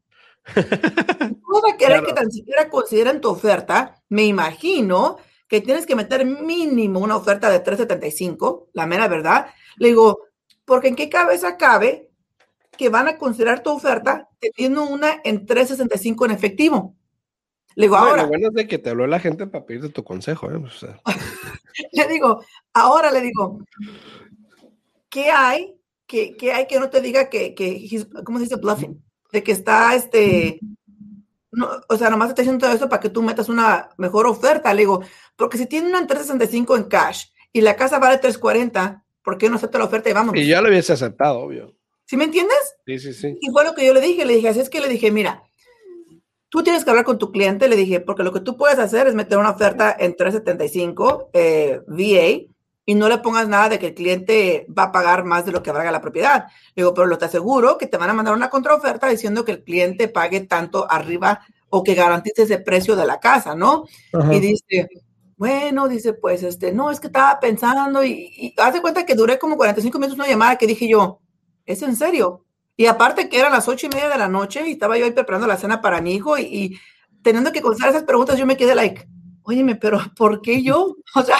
no 0.56 1.62
vas 1.62 1.74
a 1.74 1.78
querer 1.78 2.04
que 2.04 2.14
tan 2.14 2.30
siquiera 2.32 2.70
consideren 2.70 3.22
tu 3.22 3.30
oferta. 3.30 4.02
Me 4.10 4.24
imagino 4.26 5.18
que 5.48 5.62
tienes 5.62 5.86
que 5.86 5.96
meter 5.96 6.26
mínimo 6.26 7.00
una 7.00 7.16
oferta 7.16 7.50
de 7.50 7.60
375, 7.60 8.70
la 8.74 8.86
mera 8.86 9.08
verdad. 9.08 9.48
Le 9.78 9.90
digo, 9.90 10.20
porque 10.66 10.90
en 10.90 10.96
qué 10.96 11.08
cabeza 11.08 11.56
cabe 11.56 12.07
que 12.78 12.90
van 12.90 13.08
a 13.08 13.18
considerar 13.18 13.62
tu 13.62 13.72
oferta 13.72 14.30
teniendo 14.40 14.84
una 14.84 15.20
en 15.24 15.46
365 15.46 16.26
en 16.26 16.32
efectivo. 16.32 16.96
Le 17.76 17.84
digo, 17.84 17.96
ahora. 17.96 18.24
Lo 18.24 18.30
bueno 18.30 18.48
es 18.48 18.54
de 18.54 18.68
que 18.68 18.80
te 18.80 18.90
habló 18.90 19.06
la 19.06 19.20
gente 19.20 19.46
para 19.46 19.66
pedirte 19.66 19.90
tu 19.90 20.04
consejo. 20.04 20.50
¿eh? 20.52 20.60
le 21.92 22.08
digo, 22.08 22.44
ahora 22.74 23.12
le 23.12 23.22
digo, 23.22 23.60
¿qué 25.10 25.30
hay? 25.30 25.76
¿Qué, 26.08 26.36
hay 26.54 26.68
que 26.68 26.80
no 26.80 26.90
te 26.90 27.02
diga 27.02 27.30
que, 27.30 27.54
que 27.54 27.88
¿cómo 28.24 28.40
se 28.40 28.46
dice? 28.46 28.56
Bluffing. 28.56 29.04
De 29.32 29.44
que 29.44 29.52
está, 29.52 29.94
este, 29.94 30.60
no, 31.52 31.70
o 31.90 31.98
sea, 31.98 32.10
nomás 32.10 32.30
está 32.30 32.42
haciendo 32.42 32.66
todo 32.66 32.76
eso 32.76 32.90
para 32.90 33.02
que 33.02 33.10
tú 33.10 33.22
metas 33.22 33.50
una 33.50 33.90
mejor 33.98 34.26
oferta. 34.26 34.74
Le 34.74 34.82
digo, 34.82 35.02
porque 35.36 35.58
si 35.58 35.66
tiene 35.66 35.90
una 35.90 36.00
en 36.00 36.08
365 36.08 36.78
en 36.78 36.84
cash 36.86 37.26
y 37.52 37.62
la 37.62 37.76
casa 37.76 38.00
vale 38.00 38.18
340, 38.18 39.04
¿por 39.22 39.38
qué 39.38 39.50
no 39.50 39.58
acepta 39.58 39.78
la 39.78 39.86
oferta 39.86 40.10
y 40.10 40.14
vamos? 40.14 40.36
Y 40.36 40.48
ya 40.48 40.62
lo 40.62 40.70
hubiese 40.70 40.94
aceptado, 40.94 41.40
obvio. 41.40 41.76
¿Sí 42.08 42.16
me 42.16 42.24
entiendes? 42.24 42.58
Sí, 42.86 43.00
sí, 43.00 43.14
sí. 43.14 43.38
Y 43.42 43.52
fue 43.52 43.66
lo 43.66 43.76
que 43.76 43.86
yo 43.86 43.94
le 43.94 44.00
dije. 44.00 44.26
Le 44.26 44.36
dije, 44.36 44.48
así 44.48 44.62
es 44.62 44.70
que 44.70 44.80
le 44.80 44.88
dije, 44.88 45.12
mira, 45.12 45.44
tú 46.48 46.64
tienes 46.64 46.86
que 46.86 46.90
hablar 46.90 47.04
con 47.04 47.20
tu 47.20 47.34
cliente. 47.34 47.68
Le 47.68 47.76
dije, 47.76 48.00
porque 48.00 48.24
lo 48.24 48.32
que 48.32 48.40
tú 48.40 48.56
puedes 48.56 48.80
hacer 48.80 49.08
es 49.08 49.14
meter 49.14 49.38
una 49.38 49.52
oferta 49.52 49.94
en 50.00 50.16
375 50.16 51.32
eh, 51.34 51.82
VA 51.86 52.50
y 52.86 52.96
no 52.96 53.10
le 53.10 53.18
pongas 53.18 53.50
nada 53.50 53.68
de 53.68 53.78
que 53.78 53.88
el 53.88 53.94
cliente 53.94 54.66
va 54.76 54.84
a 54.84 54.92
pagar 54.94 55.26
más 55.26 55.46
de 55.46 55.52
lo 55.52 55.62
que 55.62 55.74
valga 55.74 55.92
la 55.92 56.00
propiedad. 56.00 56.46
Le 56.76 56.84
digo, 56.84 56.94
pero 56.94 57.08
lo 57.08 57.18
te 57.18 57.26
aseguro 57.26 57.78
que 57.78 57.88
te 57.88 57.98
van 57.98 58.10
a 58.10 58.14
mandar 58.14 58.34
una 58.34 58.50
contraoferta 58.50 59.10
diciendo 59.10 59.44
que 59.44 59.52
el 59.52 59.64
cliente 59.66 60.08
pague 60.08 60.40
tanto 60.42 60.90
arriba 60.90 61.42
o 61.70 61.84
que 61.84 61.94
garantice 61.94 62.44
ese 62.44 62.60
precio 62.60 62.96
de 62.96 63.06
la 63.06 63.20
casa, 63.20 63.54
¿no? 63.54 63.84
Y 64.32 64.40
dice, 64.40 64.88
bueno, 65.36 65.90
dice, 65.90 66.14
pues, 66.14 66.42
este, 66.44 66.72
no, 66.72 66.90
es 66.90 67.02
que 67.02 67.08
estaba 67.08 67.38
pensando 67.42 68.02
y, 68.06 68.32
y 68.38 68.54
hace 68.56 68.80
cuenta 68.80 69.06
que 69.06 69.16
duré 69.16 69.38
como 69.38 69.58
45 69.58 70.00
minutos 70.00 70.18
una 70.18 70.30
llamada 70.30 70.56
que 70.56 70.68
dije 70.68 70.88
yo, 70.88 71.20
¿es 71.68 71.84
en 71.84 71.96
serio? 71.96 72.46
Y 72.76 72.88
aparte 72.88 73.30
que 73.30 73.40
eran 73.40 73.52
las 73.52 73.68
ocho 73.68 73.86
y 73.86 73.90
media 73.90 74.10
de 74.10 74.18
la 74.18 74.28
noche 74.28 74.68
y 74.68 74.72
estaba 74.72 74.98
yo 74.98 75.06
ahí 75.06 75.12
preparando 75.12 75.48
la 75.48 75.58
cena 75.58 75.82
para 75.82 76.02
mi 76.02 76.16
hijo 76.16 76.38
y, 76.38 76.80
teniendo 77.22 77.52
que 77.52 77.62
contestar 77.62 77.90
esas 77.90 78.04
preguntas, 78.04 78.40
yo 78.40 78.46
me 78.46 78.58
quedé 78.58 78.74
like, 78.74 79.08
óyeme, 79.44 79.76
pero 79.76 80.00
¿por 80.16 80.42
qué 80.42 80.64
yo? 80.64 80.96
O 81.16 81.22
sea... 81.24 81.38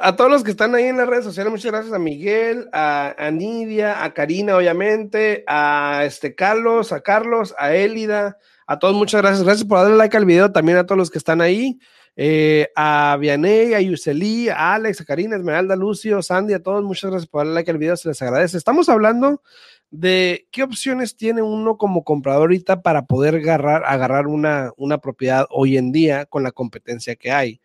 a, 0.00 0.16
todos 0.16 0.30
los 0.30 0.42
que 0.42 0.50
están 0.50 0.74
ahí 0.74 0.84
en 0.84 0.96
las 0.96 1.06
redes 1.06 1.24
sociales, 1.24 1.50
muchas 1.50 1.70
gracias 1.70 1.92
a 1.92 1.98
Miguel, 1.98 2.68
a, 2.72 3.14
a, 3.16 3.30
Nidia, 3.30 4.02
a 4.02 4.12
Karina, 4.14 4.56
obviamente, 4.56 5.44
a 5.46 6.02
este 6.04 6.34
Carlos, 6.34 6.92
a 6.92 7.00
Carlos, 7.00 7.54
a 7.58 7.74
Élida, 7.74 8.38
a 8.66 8.78
todos, 8.78 8.94
muchas 8.94 9.20
gracias. 9.20 9.44
Gracias 9.44 9.68
por 9.68 9.78
darle 9.78 9.96
like 9.96 10.16
al 10.16 10.24
video, 10.24 10.50
también 10.50 10.78
a 10.78 10.86
todos 10.86 10.98
los 10.98 11.10
que 11.10 11.18
están 11.18 11.40
ahí. 11.40 11.78
Eh, 12.16 12.68
a 12.76 13.16
Vianey, 13.18 13.74
a 13.74 13.80
Yuseli, 13.80 14.48
a 14.48 14.74
Alex, 14.74 15.00
a 15.00 15.04
Karina, 15.04 15.36
Esmeralda, 15.36 15.74
Lucio, 15.74 16.22
Sandy, 16.22 16.54
a 16.54 16.62
todos, 16.62 16.84
muchas 16.84 17.10
gracias 17.10 17.28
por 17.28 17.40
darle 17.40 17.54
like 17.54 17.70
al 17.70 17.78
video, 17.78 17.96
se 17.96 18.08
les 18.08 18.22
agradece. 18.22 18.56
Estamos 18.56 18.88
hablando 18.88 19.42
de 19.90 20.46
qué 20.52 20.62
opciones 20.62 21.16
tiene 21.16 21.42
uno 21.42 21.76
como 21.76 22.04
comprador 22.04 22.42
ahorita 22.42 22.82
para 22.82 23.06
poder 23.06 23.36
agarrar, 23.36 23.82
agarrar 23.84 24.26
una, 24.28 24.72
propiedad 25.02 25.46
hoy 25.50 25.76
en 25.76 25.90
día 25.90 26.26
con 26.26 26.44
la 26.44 26.52
competencia 26.52 27.16
que 27.16 27.32
hay. 27.32 27.60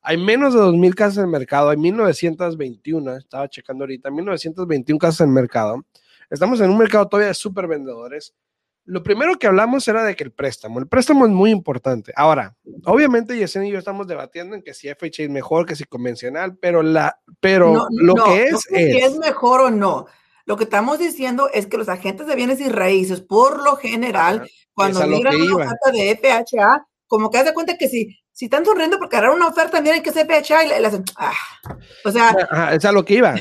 Hay 0.00 0.16
menos 0.16 0.54
de 0.54 0.60
2.000 0.60 0.94
casas 0.94 1.18
en 1.18 1.24
el 1.24 1.30
mercado, 1.30 1.70
hay 1.70 1.76
1.921, 1.76 3.18
estaba 3.18 3.48
checando 3.48 3.84
ahorita, 3.84 4.10
1.921 4.10 4.98
casas 4.98 5.20
en 5.20 5.28
el 5.28 5.32
mercado. 5.32 5.84
Estamos 6.28 6.60
en 6.60 6.70
un 6.70 6.78
mercado 6.78 7.06
todavía 7.08 7.28
de 7.28 7.34
súper 7.34 7.68
vendedores 7.68 8.34
lo 8.84 9.02
primero 9.02 9.38
que 9.38 9.46
hablamos 9.46 9.86
era 9.86 10.02
de 10.02 10.16
que 10.16 10.24
el 10.24 10.32
préstamo, 10.32 10.78
el 10.78 10.88
préstamo 10.88 11.24
es 11.24 11.30
muy 11.30 11.50
importante. 11.50 12.12
Ahora, 12.16 12.56
obviamente 12.84 13.36
Yesenia 13.36 13.68
y 13.68 13.72
yo 13.72 13.78
estamos 13.78 14.06
debatiendo 14.06 14.56
en 14.56 14.62
que 14.62 14.74
si 14.74 14.88
FHA 14.88 15.24
es 15.24 15.30
mejor, 15.30 15.66
que 15.66 15.76
si 15.76 15.84
convencional, 15.84 16.56
pero 16.56 16.82
la, 16.82 17.20
pero 17.40 17.86
lo 17.90 18.14
que 18.14 18.44
es, 18.44 18.66
es, 18.70 19.04
es 19.04 19.18
mejor 19.18 19.60
o 19.60 19.70
no. 19.70 20.06
Lo 20.44 20.56
que 20.56 20.64
estamos 20.64 20.98
diciendo 20.98 21.48
es 21.52 21.66
que 21.66 21.78
los 21.78 21.88
agentes 21.88 22.26
de 22.26 22.34
bienes 22.34 22.60
y 22.60 22.68
raíces, 22.68 23.20
por 23.20 23.62
lo 23.62 23.76
general, 23.76 24.48
cuando 24.72 25.06
miran 25.06 25.40
una 25.40 25.56
oferta 25.56 25.90
de 25.92 26.18
FHA, 26.20 26.86
como 27.06 27.30
que 27.30 27.38
haz 27.38 27.44
de 27.44 27.54
cuenta 27.54 27.76
que 27.76 27.88
si, 27.88 28.18
si 28.32 28.46
están 28.46 28.64
sonriendo 28.64 28.98
porque 28.98 29.16
agarrar 29.16 29.36
una 29.36 29.46
oferta, 29.46 29.80
miren 29.80 30.02
que 30.02 30.10
es 30.10 30.16
FHA 30.16 30.64
y 30.64 30.68
le, 30.68 30.86
hacen, 30.86 31.04
ah. 31.16 31.32
O 32.04 32.10
sea, 32.10 32.34
es 32.72 32.84
a 32.84 32.92
lo 32.92 33.04
que 33.04 33.14
iba. 33.14 33.36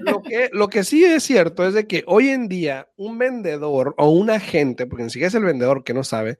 Lo 0.00 0.22
que, 0.22 0.50
lo 0.52 0.68
que 0.68 0.84
sí 0.84 1.04
es 1.04 1.22
cierto 1.22 1.66
es 1.66 1.74
de 1.74 1.86
que 1.86 2.04
hoy 2.06 2.28
en 2.28 2.48
día 2.48 2.88
un 2.96 3.18
vendedor 3.18 3.94
o 3.98 4.10
un 4.10 4.30
agente, 4.30 4.86
porque 4.86 5.04
ni 5.04 5.10
siquiera 5.10 5.28
es 5.28 5.34
el 5.34 5.44
vendedor 5.44 5.84
que 5.84 5.94
no 5.94 6.04
sabe, 6.04 6.38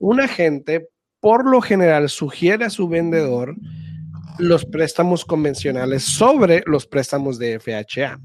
un 0.00 0.20
agente 0.20 0.88
por 1.20 1.48
lo 1.48 1.62
general 1.62 2.10
sugiere 2.10 2.66
a 2.66 2.70
su 2.70 2.88
vendedor 2.88 3.56
los 4.38 4.64
préstamos 4.66 5.24
convencionales 5.24 6.02
sobre 6.02 6.62
los 6.66 6.86
préstamos 6.86 7.38
de 7.38 7.58
FHA, 7.58 8.20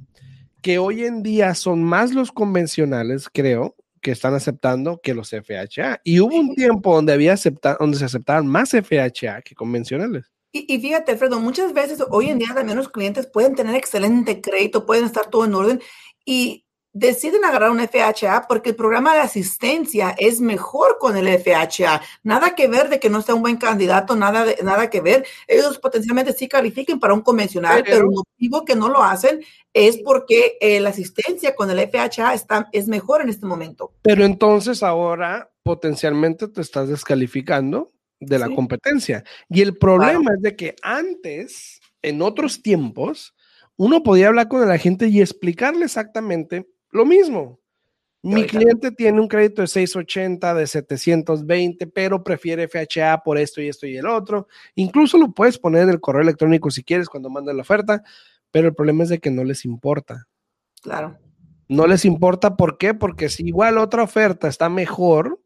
que 0.62 0.80
hoy 0.80 1.06
en 1.06 1.24
día 1.24 1.56
son 1.56 1.84
más 1.84 2.14
los 2.14 2.32
convencionales, 2.32 3.30
creo, 3.32 3.76
que 4.02 4.12
están 4.12 4.34
aceptando 4.34 5.00
que 5.02 5.14
los 5.14 5.30
FHA. 5.30 6.02
Y 6.04 6.20
hubo 6.20 6.36
un 6.36 6.56
tiempo 6.56 6.96
donde, 6.96 7.14
había 7.14 7.34
aceptado, 7.34 7.78
donde 7.80 7.98
se 7.98 8.06
aceptaban 8.06 8.48
más 8.48 8.72
FHA 8.72 9.42
que 9.44 9.56
convencionales. 9.56 10.32
Y, 10.52 10.80
fíjate, 10.80 11.12
Alfredo, 11.12 11.40
muchas 11.40 11.74
veces 11.74 12.04
hoy 12.10 12.30
en 12.30 12.40
día 12.40 12.54
también 12.56 12.78
los 12.78 12.90
clientes 12.90 13.28
pueden 13.28 13.54
tener 13.56 13.76
excelente 13.76 14.42
crédito, 14.42 14.86
pueden 14.86 15.06
estar 15.06 15.28
todo 15.28 15.46
en 15.46 15.54
orden 15.54 15.82
y 16.26 16.66
deciden 16.92 17.46
agarrar 17.46 17.70
un 17.70 17.80
FHA 17.80 18.48
porque 18.48 18.72
el 18.72 18.76
programa 18.76 19.14
de 19.14 19.20
asistencia 19.20 20.16
es 20.18 20.42
mejor 20.42 20.98
con 21.00 21.16
el 21.18 21.28
FHA. 21.28 22.02
Nada 22.24 22.56
que 22.56 22.68
ver 22.68 22.90
de 22.90 23.00
que 23.00 23.12
no 23.12 23.22
sea 23.22 23.36
un 23.36 23.42
buen 23.42 23.58
candidato, 23.58 24.16
nada, 24.16 24.44
de, 24.44 24.58
nada 24.64 24.90
que 24.90 25.02
ver. 25.02 25.26
Ellos 25.48 25.78
potencialmente 25.78 26.34
sí 26.34 26.48
califiquen 26.48 27.00
para 27.00 27.14
un 27.14 27.22
convencional, 27.22 27.84
pero, 27.84 28.06
el 28.06 28.16
motivo 28.16 28.66
que 28.66 28.76
no 28.76 28.90
lo 28.90 29.04
hacen 29.04 29.42
es 29.74 29.98
porque 29.98 30.58
eh, 30.62 30.80
la 30.80 30.90
asistencia 30.90 31.56
con 31.56 31.70
el 31.70 31.80
FHA 31.80 32.34
está, 32.34 32.70
es 32.72 32.88
mejor 32.88 33.22
en 33.22 33.30
este 33.30 33.46
momento. 33.46 33.94
Pero 34.02 34.26
entonces 34.26 34.82
ahora 34.82 35.52
potencialmente 35.62 36.48
te 36.48 36.62
estás 36.62 36.90
descalificando 36.90 37.92
de 38.20 38.40
la 38.40 38.50
competencia. 38.50 39.24
Y 39.50 39.62
el 39.62 39.78
problema 39.78 40.34
es 40.36 40.42
de 40.42 40.56
que 40.56 40.76
antes, 40.82 41.80
en 42.02 42.22
otros 42.22 42.62
tiempos, 42.62 43.36
uno 43.78 44.04
podía 44.04 44.28
hablar 44.28 44.48
con 44.48 44.68
la 44.68 44.78
gente 44.78 45.08
y 45.08 45.22
explicarle 45.22 45.86
exactamente 45.86 46.68
lo 46.92 47.06
mismo. 47.06 47.60
Mi 48.22 48.44
cliente 48.46 48.92
tiene 48.92 49.22
un 49.22 49.30
crédito 49.30 49.62
de 49.62 49.68
680, 49.70 50.54
de 50.54 50.68
720, 50.68 51.88
pero 51.88 52.22
prefiere 52.22 52.68
FHA 52.68 53.24
por 53.24 53.38
esto 53.38 53.62
y 53.62 53.70
esto 53.70 53.88
y 53.88 53.96
el 53.96 54.08
otro. 54.08 54.50
Incluso 54.76 55.18
lo 55.18 55.32
puedes 55.32 55.58
poner 55.58 55.84
en 55.84 55.90
el 55.90 56.02
correo 56.02 56.24
electrónico 56.24 56.70
si 56.70 56.84
quieres 56.84 57.08
cuando 57.08 57.30
manden 57.30 57.56
la 57.56 57.62
oferta, 57.62 58.04
pero 58.52 58.68
el 58.68 58.76
problema 58.76 59.04
es 59.04 59.10
de 59.10 59.20
que 59.20 59.32
no 59.32 59.46
les 59.46 59.64
importa. 59.64 60.28
Claro. 60.82 61.18
No 61.70 61.88
les 61.88 62.04
importa, 62.04 62.58
¿por 62.58 62.78
qué? 62.78 62.94
Porque 62.94 63.30
si 63.30 63.48
igual 63.48 63.78
otra 63.78 64.04
oferta 64.04 64.50
está 64.50 64.68
mejor, 64.68 65.40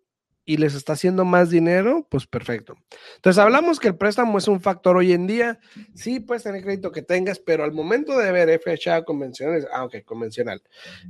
y 0.46 0.58
les 0.58 0.76
está 0.76 0.94
haciendo 0.94 1.24
más 1.24 1.50
dinero, 1.50 2.06
pues 2.10 2.28
perfecto. 2.28 2.76
Entonces 3.16 3.40
hablamos 3.40 3.80
que 3.80 3.88
el 3.88 3.96
préstamo 3.96 4.38
es 4.38 4.48
un 4.48 4.60
factor 4.60 4.98
hoy 4.98 5.14
en 5.14 5.26
día. 5.26 5.60
Sí, 5.96 6.20
puedes 6.20 6.44
tener 6.44 6.64
crédito 6.64 6.92
que 6.92 7.02
tengas, 7.02 7.40
pero 7.40 7.64
al 7.64 7.72
momento 7.72 8.18
de 8.18 8.32
ver 8.32 8.60
FHA 8.60 9.04
convencional, 9.04 9.68
ah, 9.72 9.86
ok, 9.86 10.04
convencional. 10.04 10.62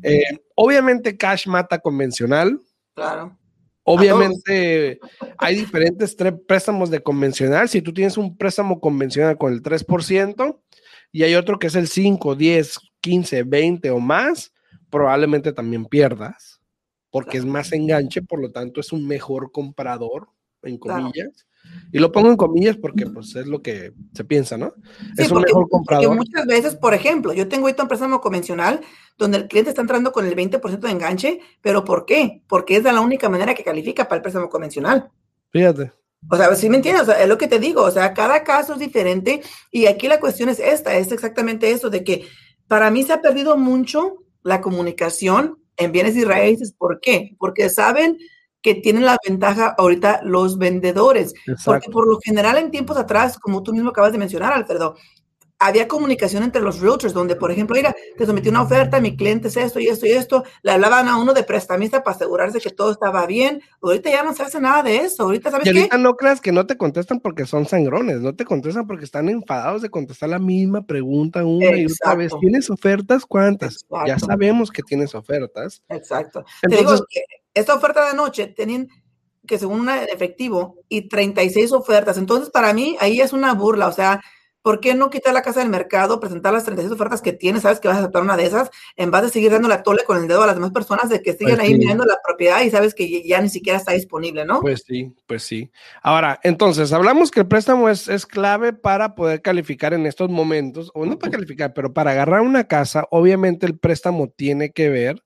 Eh, 0.03 0.23
obviamente 0.55 1.17
cash 1.17 1.47
mata 1.47 1.79
convencional. 1.79 2.59
Claro. 2.93 3.37
Obviamente 3.85 4.99
hay 5.37 5.55
diferentes 5.55 6.15
préstamos 6.47 6.89
de 6.89 7.01
convencional. 7.01 7.67
Si 7.67 7.81
tú 7.81 7.93
tienes 7.93 8.17
un 8.17 8.37
préstamo 8.37 8.79
convencional 8.79 9.37
con 9.37 9.51
el 9.51 9.61
3% 9.61 10.59
y 11.11 11.23
hay 11.23 11.35
otro 11.35 11.59
que 11.59 11.67
es 11.67 11.75
el 11.75 11.87
5, 11.87 12.35
10, 12.35 12.79
15, 13.01 13.43
20 13.43 13.89
o 13.89 13.99
más, 13.99 14.53
probablemente 14.89 15.51
también 15.51 15.85
pierdas 15.85 16.62
porque 17.13 17.37
es 17.37 17.45
más 17.45 17.71
enganche, 17.73 18.23
por 18.23 18.41
lo 18.41 18.49
tanto 18.49 18.81
es 18.81 18.91
un 18.91 19.05
mejor 19.07 19.51
comprador, 19.51 20.29
en 20.63 20.79
comillas. 20.79 21.45
Y 21.91 21.99
lo 21.99 22.11
pongo 22.11 22.29
en 22.29 22.37
comillas 22.37 22.75
porque 22.75 23.05
pues 23.05 23.35
es 23.35 23.45
lo 23.45 23.61
que 23.61 23.93
se 24.15 24.23
piensa, 24.23 24.57
¿no? 24.57 24.73
es 25.15 25.29
un 25.29 25.43
mejor 25.43 25.69
comprador. 25.69 26.07
Porque 26.07 26.17
muchas 26.17 26.47
veces, 26.47 26.75
por 26.75 26.95
ejemplo, 26.95 27.31
yo 27.31 27.47
tengo 27.47 27.67
ahorita 27.67 27.83
un 27.83 27.87
préstamo 27.87 28.19
convencional 28.19 28.81
donde 29.15 29.37
el 29.37 29.47
cliente 29.47 29.69
está 29.69 29.81
entrando 29.81 30.11
con 30.11 30.25
el 30.25 30.35
20% 30.35 30.79
de 30.79 30.89
enganche, 30.89 31.39
pero 31.61 31.85
¿por 31.85 32.07
qué? 32.07 32.41
Porque 32.47 32.77
es 32.77 32.83
la 32.83 32.99
única 32.99 33.29
manera 33.29 33.53
que 33.53 33.63
califica 33.63 34.05
para 34.05 34.15
el 34.15 34.21
préstamo 34.23 34.49
convencional. 34.49 35.11
Fíjate. 35.51 35.91
O 36.31 36.35
sea, 36.35 36.55
si 36.55 36.67
me 36.67 36.77
entiendes, 36.77 37.07
es 37.07 37.27
lo 37.27 37.37
que 37.37 37.47
te 37.47 37.59
digo, 37.59 37.83
o 37.83 37.91
sea, 37.91 38.15
cada 38.15 38.43
caso 38.43 38.73
es 38.73 38.79
diferente 38.79 39.43
y 39.69 39.85
aquí 39.85 40.07
la 40.07 40.19
cuestión 40.19 40.49
es 40.49 40.59
esta, 40.59 40.95
es 40.95 41.11
exactamente 41.11 41.69
eso, 41.69 41.91
de 41.91 42.03
que 42.03 42.25
para 42.67 42.89
mí 42.89 43.03
se 43.03 43.13
ha 43.13 43.21
perdido 43.21 43.55
mucho 43.55 44.15
la 44.41 44.61
comunicación 44.61 45.59
en 45.77 45.91
bienes 45.91 46.15
y 46.15 46.23
raíces. 46.23 46.73
¿Por 46.77 46.99
qué? 46.99 47.35
Porque 47.39 47.69
saben 47.69 48.17
que 48.61 48.75
tienen 48.75 49.05
la 49.05 49.17
ventaja 49.27 49.75
ahorita 49.77 50.21
los 50.23 50.57
vendedores. 50.57 51.33
Porque 51.65 51.89
por 51.89 52.07
lo 52.07 52.19
general 52.23 52.57
en 52.57 52.71
tiempos 52.71 52.97
atrás, 52.97 53.37
como 53.37 53.61
tú 53.61 53.73
mismo 53.73 53.89
acabas 53.89 54.13
de 54.13 54.17
mencionar, 54.17 54.53
Alfredo, 54.53 54.95
había 55.65 55.87
comunicación 55.87 56.43
entre 56.43 56.61
los 56.61 56.79
realtors, 56.79 57.13
donde, 57.13 57.35
por 57.35 57.51
ejemplo, 57.51 57.75
mira, 57.75 57.95
te 58.17 58.25
sometí 58.25 58.49
una 58.49 58.61
oferta, 58.61 58.99
mi 58.99 59.15
cliente 59.15 59.47
es 59.47 59.57
esto 59.57 59.79
y 59.79 59.87
esto 59.87 60.05
y 60.05 60.11
esto, 60.11 60.43
le 60.61 60.71
hablaban 60.71 61.07
a 61.07 61.17
uno 61.17 61.33
de 61.33 61.43
prestamista 61.43 62.03
para 62.03 62.15
asegurarse 62.15 62.59
que 62.59 62.69
todo 62.69 62.91
estaba 62.91 63.25
bien. 63.25 63.61
Ahorita 63.81 64.09
ya 64.09 64.23
no 64.23 64.33
se 64.33 64.43
hace 64.43 64.59
nada 64.59 64.83
de 64.83 64.97
eso. 64.97 65.23
Ahorita, 65.23 65.51
¿sabes 65.51 65.67
y 65.67 65.69
ahorita 65.69 65.97
no 65.97 66.15
creas 66.15 66.41
que 66.41 66.51
no 66.51 66.65
te 66.65 66.77
contestan 66.77 67.19
porque 67.19 67.45
son 67.45 67.65
sangrones, 67.65 68.19
no 68.19 68.35
te 68.35 68.45
contestan 68.45 68.87
porque 68.87 69.05
están 69.05 69.29
enfadados 69.29 69.81
de 69.81 69.89
contestar 69.89 70.29
la 70.29 70.39
misma 70.39 70.85
pregunta 70.85 71.45
una 71.45 71.77
y 71.77 71.85
otra 71.85 72.15
vez. 72.15 72.33
¿Tienes 72.39 72.69
ofertas? 72.69 73.25
¿Cuántas? 73.25 73.85
Ya 74.05 74.19
sabemos 74.19 74.69
que 74.69 74.83
tienes 74.83 75.15
ofertas. 75.15 75.81
Exacto. 75.89 76.43
Entonces, 76.61 77.01
te 77.09 77.19
digo 77.19 77.33
esta 77.53 77.75
oferta 77.75 78.07
de 78.09 78.15
noche 78.15 78.47
tenían 78.47 78.87
que 79.45 79.59
según 79.59 79.81
una 79.81 80.03
efectivo 80.03 80.77
y 80.87 81.07
36 81.09 81.71
ofertas. 81.73 82.17
Entonces, 82.17 82.49
para 82.49 82.73
mí, 82.73 82.95
ahí 82.99 83.19
es 83.19 83.33
una 83.33 83.53
burla. 83.53 83.87
O 83.87 83.91
sea, 83.91 84.21
¿Por 84.63 84.79
qué 84.79 84.95
no 84.95 85.11
quitar 85.11 85.33
la 85.33 85.43
casa 85.43 85.59
del 85.59 85.69
mercado, 85.69 86.19
presentar 86.19 86.53
las 86.53 86.63
36 86.63 86.93
ofertas 86.93 87.21
que 87.21 87.33
tienes, 87.33 87.61
sabes 87.61 87.79
que 87.79 87.87
vas 87.87 87.97
a 87.97 87.99
aceptar 87.99 88.23
una 88.23 88.35
de 88.35 88.45
esas, 88.45 88.71
en 88.95 89.11
vez 89.11 89.21
de 89.21 89.29
seguir 89.29 89.51
dando 89.51 89.67
la 89.67 89.83
tole 89.83 90.03
con 90.03 90.17
el 90.17 90.27
dedo 90.27 90.41
a 90.41 90.47
las 90.47 90.55
demás 90.55 90.71
personas 90.71 91.09
de 91.09 91.21
que 91.21 91.33
siguen 91.33 91.57
pues 91.57 91.67
ahí 91.67 91.77
mirando 91.77 92.05
la 92.05 92.17
propiedad 92.25 92.61
y 92.61 92.71
sabes 92.71 92.95
que 92.95 93.21
ya 93.27 93.39
ni 93.41 93.49
siquiera 93.49 93.77
está 93.77 93.91
disponible, 93.91 94.45
¿no? 94.45 94.61
Pues 94.61 94.83
sí, 94.87 95.13
pues 95.27 95.43
sí. 95.43 95.69
Ahora, 96.01 96.39
entonces, 96.41 96.91
hablamos 96.93 97.29
que 97.29 97.41
el 97.41 97.47
préstamo 97.47 97.89
es, 97.89 98.07
es 98.07 98.25
clave 98.25 98.73
para 98.73 99.13
poder 99.13 99.41
calificar 99.41 99.93
en 99.93 100.07
estos 100.07 100.29
momentos, 100.29 100.89
o 100.95 101.05
no 101.05 101.19
para 101.19 101.33
calificar, 101.33 101.73
pero 101.73 101.93
para 101.93 102.11
agarrar 102.11 102.41
una 102.41 102.63
casa, 102.63 103.05
obviamente 103.11 103.67
el 103.67 103.77
préstamo 103.77 104.29
tiene 104.29 104.71
que 104.71 104.89
ver 104.89 105.23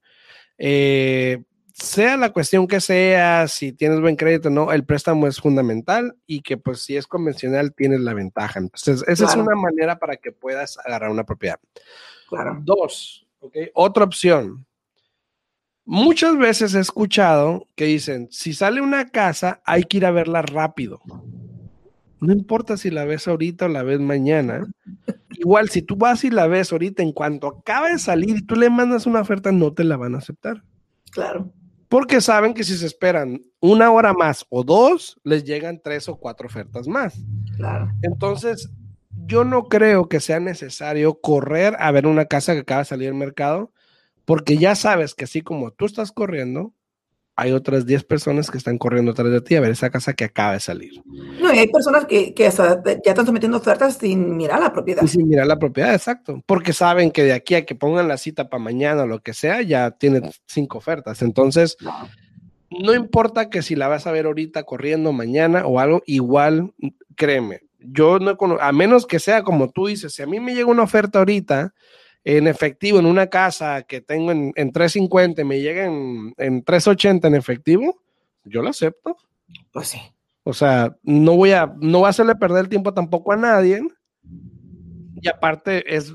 eh, 0.58 1.43
sea 1.77 2.17
la 2.17 2.31
cuestión 2.31 2.67
que 2.67 2.81
sea, 2.81 3.47
si 3.47 3.71
tienes 3.71 4.01
buen 4.01 4.15
crédito 4.15 4.49
o 4.49 4.51
no, 4.51 4.71
el 4.71 4.83
préstamo 4.83 5.27
es 5.27 5.39
fundamental 5.39 6.15
y 6.25 6.41
que 6.41 6.57
pues 6.57 6.81
si 6.81 6.97
es 6.97 7.05
convencional 7.05 7.73
tienes 7.73 7.99
la 7.99 8.15
ventaja. 8.15 8.59
Entonces, 8.59 9.03
esa 9.07 9.25
es 9.25 9.35
una 9.35 9.55
manera 9.55 9.99
para 9.99 10.17
que 10.17 10.31
puedas 10.31 10.79
agarrar 10.79 11.11
una 11.11 11.23
propiedad. 11.23 11.59
Claro. 12.29 12.57
Dos, 12.63 13.27
Otra 13.73 14.03
opción. 14.03 14.65
Muchas 15.85 16.37
veces 16.37 16.73
he 16.73 16.79
escuchado 16.79 17.67
que 17.75 17.85
dicen, 17.85 18.27
si 18.31 18.53
sale 18.53 18.81
una 18.81 19.09
casa, 19.09 19.61
hay 19.63 19.83
que 19.83 19.97
ir 19.97 20.05
a 20.05 20.11
verla 20.11 20.41
rápido. 20.41 20.99
No 22.19 22.33
importa 22.33 22.75
si 22.75 22.89
la 22.89 23.05
ves 23.05 23.27
ahorita 23.27 23.65
o 23.65 23.69
la 23.69 23.83
ves 23.83 23.99
mañana. 23.99 24.65
Igual, 25.29 25.69
si 25.69 25.83
tú 25.83 25.95
vas 25.95 26.23
y 26.23 26.31
la 26.31 26.47
ves 26.47 26.71
ahorita, 26.71 27.03
en 27.03 27.11
cuanto 27.11 27.47
acaba 27.47 27.89
de 27.89 27.99
salir 27.99 28.37
y 28.37 28.41
tú 28.41 28.55
le 28.55 28.71
mandas 28.71 29.05
una 29.05 29.21
oferta, 29.21 29.51
no 29.51 29.71
te 29.71 29.83
la 29.83 29.95
van 29.95 30.15
a 30.15 30.17
aceptar. 30.17 30.63
Claro 31.11 31.53
porque 31.89 32.21
saben 32.21 32.54
que 32.54 32.63
si 32.63 32.78
se 32.78 32.86
esperan 32.86 33.41
una 33.60 33.91
hora 33.91 34.13
más 34.13 34.45
o 34.50 34.63
dos, 34.63 35.19
les 35.23 35.43
llegan 35.43 35.82
tres 35.84 36.10
o 36.10 36.17
cuatro 36.17 36.47
ofertas 36.47 36.88
más. 36.88 37.15
Claro. 37.56 37.91
Entonces, 38.02 38.69
yo 39.26 39.43
no 39.43 39.63
creo 39.63 40.08
que 40.10 40.19
sea 40.19 40.39
necesario 40.39 41.19
correr 41.19 41.76
a 41.80 41.91
ver 41.91 42.08
una 42.08 42.26
casa 42.26 42.54
que 42.54 42.60
acaba 42.60 42.80
de 42.80 42.86
salir 42.86 43.10
al 43.10 43.15
mercado, 43.15 43.71
porque 44.26 44.58
ya 44.58 44.76
sabes 44.76 45.15
que 45.15 45.26
así 45.26 45.41
como 45.41 45.71
tú 45.71 45.86
estás 45.86 46.12
corriendo, 46.12 46.73
hay 47.39 47.52
otras 47.52 47.86
10 47.86 48.04
personas 48.04 48.50
que 48.50 48.58
están 48.58 48.80
corriendo 48.80 49.12
atrás 49.12 49.32
de 49.32 49.41
ti 49.41 49.56
a 49.56 49.62
ver 49.62 49.69
esa 49.69 49.91
casa 49.91 50.13
que 50.13 50.23
acaba 50.23 50.54
de 50.54 50.60
salir. 50.60 51.04
No, 51.06 51.54
y 51.54 51.60
hay 51.60 51.67
personas 51.67 52.06
que, 52.06 52.34
que 52.34 52.43
ya 52.43 53.12
están 53.12 53.26
sometiendo 53.28 53.58
ofertas 53.58 53.97
sin 53.97 54.36
mirar 54.36 54.60
la 54.60 54.73
propiedad. 54.73 55.06
sin 55.06 55.28
mirar 55.28 55.45
la 55.45 55.60
propiedad, 55.60 55.93
exacto. 55.93 56.41
Porque 56.47 56.73
saben 56.73 57.12
que 57.12 57.23
de 57.23 57.34
aquí 57.34 57.54
a 57.54 57.63
que 57.63 57.76
pongan 57.76 58.08
la 58.08 58.17
cita 58.17 58.50
para 58.50 58.63
mañana 58.63 59.04
o 59.04 59.08
lo 59.08 59.19
que 59.19 59.36
sea, 59.36 59.62
ya 59.62 59.91
tienen 59.91 60.32
cinco 60.47 60.80
ofertas. 60.80 61.21
Entonces, 61.21 61.78
no 62.71 62.95
importa 62.95 63.52
que 63.52 63.62
si 63.62 63.76
la 63.76 63.88
vas 63.88 64.08
a 64.08 64.12
ver 64.12 64.26
ahorita 64.26 64.63
corriendo 64.63 65.13
mañana 65.13 65.67
o 65.67 65.80
algo, 65.80 66.02
igual, 66.08 66.73
créeme, 67.15 67.62
yo 67.80 68.17
no 68.17 68.36
a 68.60 68.71
menos 68.71 69.06
que 69.06 69.19
sea 69.19 69.43
como 69.43 69.69
tú 69.69 69.86
dices, 69.86 70.12
si 70.12 70.23
a 70.23 70.28
mí 70.28 70.39
me 70.39 70.56
llega 70.56 70.71
una 70.71 70.82
oferta 70.82 71.19
ahorita, 71.19 71.76
en 72.23 72.47
efectivo 72.47 72.99
en 72.99 73.06
una 73.06 73.27
casa 73.27 73.84
que 73.84 74.01
tengo 74.01 74.32
en, 74.32 74.51
en 74.56 74.71
350 74.71 75.43
me 75.43 75.62
llega 75.62 75.86
en, 75.86 76.34
en 76.38 76.63
380 76.63 77.27
en 77.27 77.36
efectivo, 77.36 78.01
yo 78.43 78.62
lo 78.62 78.69
acepto. 78.69 79.17
Pues 79.71 79.88
sí. 79.89 79.99
O 80.43 80.53
sea, 80.53 80.95
no 81.03 81.36
voy 81.36 81.51
a, 81.51 81.73
no 81.80 81.99
voy 81.99 82.08
a 82.08 82.10
hacerle 82.10 82.36
perder 82.36 82.65
el 82.65 82.69
tiempo 82.69 82.93
tampoco 82.93 83.34
a 83.34 83.38
nadie. 83.38 83.82
Y 85.21 85.27
aparte 85.27 85.84
es 85.93 86.13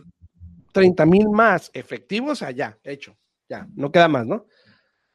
30 0.73 1.07
mil 1.07 1.29
más 1.29 1.71
efectivos, 1.75 2.33
o 2.33 2.37
sea, 2.37 2.51
ya, 2.51 2.79
hecho, 2.83 3.17
ya, 3.49 3.69
no 3.75 3.93
queda 3.93 4.09
más, 4.09 4.27
¿no? 4.27 4.47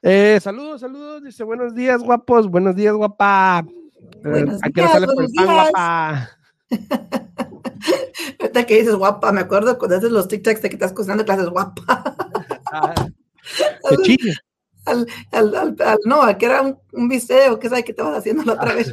Eh, 0.04 0.40
saludos, 0.40 0.82
saludos, 0.82 1.24
dice 1.24 1.44
buenos 1.44 1.74
días, 1.74 2.02
guapos, 2.04 2.48
buenos 2.48 2.76
días, 2.76 2.94
guapa. 2.94 3.66
Buenos 4.24 4.62
eh, 4.64 4.70
días, 4.74 5.06
buenos 5.06 5.32
días. 5.32 5.46
guapa. 5.46 6.37
Ahorita 8.40 8.66
que 8.66 8.80
dices 8.80 8.96
guapa, 8.96 9.32
me 9.32 9.42
acuerdo 9.42 9.78
cuando 9.78 9.98
haces 9.98 10.12
los 10.12 10.28
TikToks 10.28 10.62
de 10.62 10.70
que 10.70 10.76
estás 10.76 10.94
cocinando 10.94 11.26
clases 11.26 11.50
guapa. 11.50 12.16
Ah, 12.72 13.08
al, 14.88 15.08
al, 15.32 15.56
al, 15.56 16.00
no, 16.06 16.22
al 16.22 16.38
que 16.38 16.46
era 16.46 16.62
un, 16.62 16.78
un 16.94 17.10
video, 17.10 17.60
que 17.60 17.70
sabe 17.70 17.84
que 17.84 17.94
te 17.94 18.02
vas 18.02 18.18
haciendo 18.18 18.44
la 18.44 18.54
otra 18.54 18.74
vez. 18.74 18.92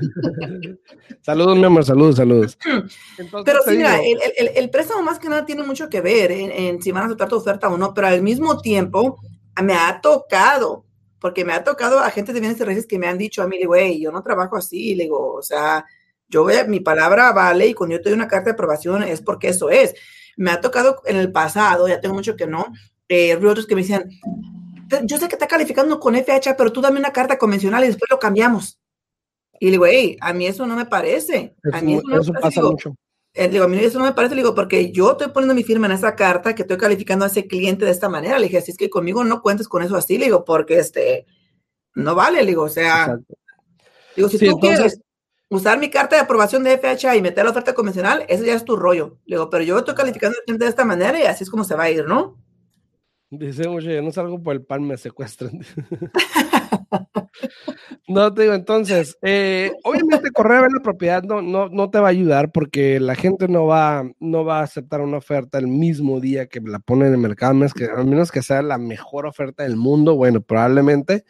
saludos, 1.23 1.57
mi 1.57 1.65
amor, 1.65 1.85
saludos, 1.85 2.17
saludos. 2.17 2.59
pero 3.45 3.61
sí, 3.65 3.77
mira, 3.77 4.01
el, 4.03 4.19
el, 4.37 4.51
el, 4.57 4.71
préstamo 4.71 5.03
más 5.03 5.19
que 5.19 5.29
nada 5.29 5.47
tiene 5.47 5.63
mucho 5.63 5.89
que 5.89 6.01
ver 6.01 6.33
en, 6.33 6.83
si 6.83 6.93
van 6.93 7.05
a 7.05 7.07
aceptar 7.07 7.29
tu 7.29 7.37
oferta 7.37 7.69
o 7.69 7.79
no, 7.79 7.95
pero 7.95 8.09
al 8.09 8.23
mismo 8.23 8.61
tiempo 8.61 9.19
me 9.63 9.75
ha 9.75 10.01
tocado, 10.01 10.85
porque 11.21 11.45
me 11.45 11.53
ha 11.53 11.65
tocado 11.65 12.01
a 12.01 12.11
gente 12.11 12.33
de 12.33 12.41
bienes 12.41 12.61
y 12.61 12.65
raíces 12.65 12.87
que 12.87 12.99
me 12.99 13.07
han 13.07 13.19
dicho 13.19 13.43
a 13.43 13.47
mí, 13.47 13.65
güey, 13.65 14.01
yo 14.01 14.11
no 14.11 14.23
trabajo 14.23 14.57
así, 14.57 14.95
le 14.95 15.05
digo, 15.05 15.35
o 15.35 15.43
sea, 15.43 15.85
yo 16.29 16.47
mi 16.69 16.81
palabra 16.81 17.33
vale 17.33 17.67
y 17.67 17.75
cuando 17.75 17.97
yo 17.97 18.03
te 18.03 18.11
doy 18.11 18.17
una 18.17 18.29
carta 18.29 18.47
de 18.47 18.53
aprobación 18.53 19.03
es 19.03 19.21
porque 19.21 19.49
eso 19.49 19.71
es. 19.71 19.95
Me 20.37 20.51
ha 20.51 20.61
tocado 20.61 21.01
en 21.07 21.17
el 21.17 21.31
pasado, 21.31 21.87
ya 21.87 22.01
tengo 22.01 22.15
mucho 22.15 22.37
que 22.37 22.47
no, 22.47 22.73
eh, 23.09 23.37
otros 23.37 23.67
que 23.67 23.75
me 23.75 23.83
decían, 23.83 24.09
yo 25.05 25.19
sé 25.19 25.29
que 25.29 25.35
está 25.35 25.47
calificando 25.47 26.01
con 26.01 26.15
FHA, 26.15 26.57
pero 26.57 26.73
tú 26.73 26.81
dame 26.81 26.99
una 26.99 27.13
carta 27.13 27.39
convencional 27.39 27.85
y 27.85 27.89
después 27.89 28.11
lo 28.11 28.19
cambiamos. 28.19 28.79
Y 29.61 29.67
le 29.67 29.73
digo, 29.73 29.87
hey, 29.87 30.17
a 30.21 30.33
mí 30.33 30.47
eso 30.47 30.67
no 30.67 30.77
me 30.77 30.87
parece. 30.87 31.55
A 31.73 31.81
mí 31.81 31.95
eso, 31.95 32.03
no 32.07 32.33
me 32.33 32.41
pasa 32.41 32.63
mucho. 32.63 32.97
Eh, 33.33 33.49
digo, 33.49 33.65
a 33.65 33.69
mí 33.69 33.79
eso 33.79 33.99
no 33.99 34.05
me 34.05 34.13
parece, 34.13 34.35
le 34.35 34.43
digo, 34.43 34.55
porque 34.55 34.93
yo 34.93 35.13
estoy 35.13 35.29
poniendo 35.29 35.55
mi 35.55 35.65
firma 35.65 35.87
en 35.87 35.93
esa 35.93 36.15
carta 36.15 36.55
que 36.55 36.63
estoy 36.63 36.77
calificando 36.77 37.25
a 37.25 37.29
ese 37.29 37.47
cliente 37.47 37.85
de 37.85 37.91
esta 37.91 38.09
manera. 38.09 38.39
Le 38.39 38.47
dije, 38.47 38.59
así 38.59 38.71
es 38.73 38.77
que 38.77 38.91
conmigo 38.91 39.25
no 39.25 39.43
cuentes 39.43 39.69
con 39.69 39.83
eso 39.83 39.97
así, 39.97 40.19
le 40.19 40.27
digo, 40.27 40.45
porque 40.45 40.79
este, 40.79 41.27
no 41.95 42.15
vale, 42.15 42.41
le 42.41 42.47
digo, 42.47 42.63
o 42.63 42.69
sea, 42.69 43.19
digo, 44.17 44.29
si 44.29 44.39
tú 44.39 44.59
quieres 44.59 45.01
usar 45.55 45.79
mi 45.79 45.91
carta 45.91 46.17
de 46.17 46.23
aprobación 46.23 46.65
de 46.65 46.79
FHA 46.79 47.17
y 47.17 47.23
meter 47.23 47.45
la 47.45 47.51
oferta 47.51 47.75
convencional, 47.75 48.25
eso 48.29 48.45
ya 48.45 48.55
es 48.55 48.65
tu 48.65 48.77
rollo. 48.77 49.19
Le 49.27 49.37
digo, 49.37 49.51
pero 49.51 49.65
yo 49.65 49.79
estoy 49.79 49.95
calificando 49.95 50.37
al 50.39 50.45
cliente 50.45 50.65
de 50.65 50.71
esta 50.71 50.85
manera 50.85 51.19
y 51.19 51.25
así 51.25 51.45
es 51.45 51.51
como 51.51 51.65
se 51.65 51.75
va 51.75 51.85
a 51.85 51.91
ir, 51.91 52.07
¿no? 52.07 52.39
Dice, 53.31 53.67
oye, 53.67 54.01
no 54.01 54.13
salgo 54.13 54.43
por 54.43 54.55
el 54.55 54.65
pan, 54.65 54.87
me 54.87 54.97
secuestran. 54.97 55.61
no 58.09 58.33
te 58.33 58.43
digo, 58.43 58.55
entonces, 58.55 59.19
eh, 59.23 59.73
obviamente 59.83 60.31
correr 60.31 60.59
a 60.59 60.63
ver 60.63 60.73
la 60.73 60.83
propiedad 60.83 61.23
no, 61.23 61.43
no, 61.43 61.69
no, 61.69 61.91
te 61.91 61.99
va 61.99 62.09
a 62.09 62.11
ayudar 62.11 62.53
porque 62.53 63.01
la 63.01 63.15
gente 63.15 63.49
no 63.49 63.67
va, 63.67 64.09
no 64.21 64.45
va 64.45 64.61
a 64.61 64.65
aceptar 64.65 65.01
una 65.01 65.17
oferta 65.17 65.59
el 65.59 65.67
mismo 65.67 66.21
día 66.21 66.47
que 66.47 66.61
la 66.61 66.79
pone 66.79 67.07
en 67.07 67.13
el 67.13 67.19
mercado, 67.19 67.53
a 67.53 67.55
menos 67.55 67.75
que, 67.75 67.87
a 67.87 68.05
menos 68.05 68.31
que 68.31 68.43
sea 68.43 68.63
la 68.63 68.79
mejor 68.79 69.27
oferta 69.27 69.65
del 69.65 69.77
mundo, 69.77 70.17
bueno, 70.17 70.41
probablemente, 70.41 71.25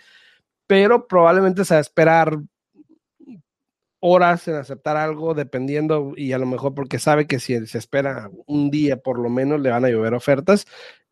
pero 0.67 1.07
probablemente 1.07 1.65
se 1.65 1.75
va 1.75 1.79
a 1.79 1.81
esperar 1.81 2.39
horas 4.07 4.47
en 4.49 4.57
aceptar 4.57 4.99
algo, 4.99 5.33
dependiendo, 5.33 6.13
y 6.15 6.33
a 6.33 6.39
lo 6.39 6.45
mejor 6.45 6.75
porque 6.75 6.99
sabe 6.99 7.27
que 7.27 7.41
si 7.41 7.67
se 7.67 7.79
espera 7.79 8.31
un 8.47 8.71
día 8.71 8.99
por 8.99 9.19
lo 9.19 9.31
menos 9.31 9.63
le 9.63 9.71
van 9.71 9.87
a 9.87 9.89
llover 9.89 10.13
ofertas 10.13 10.67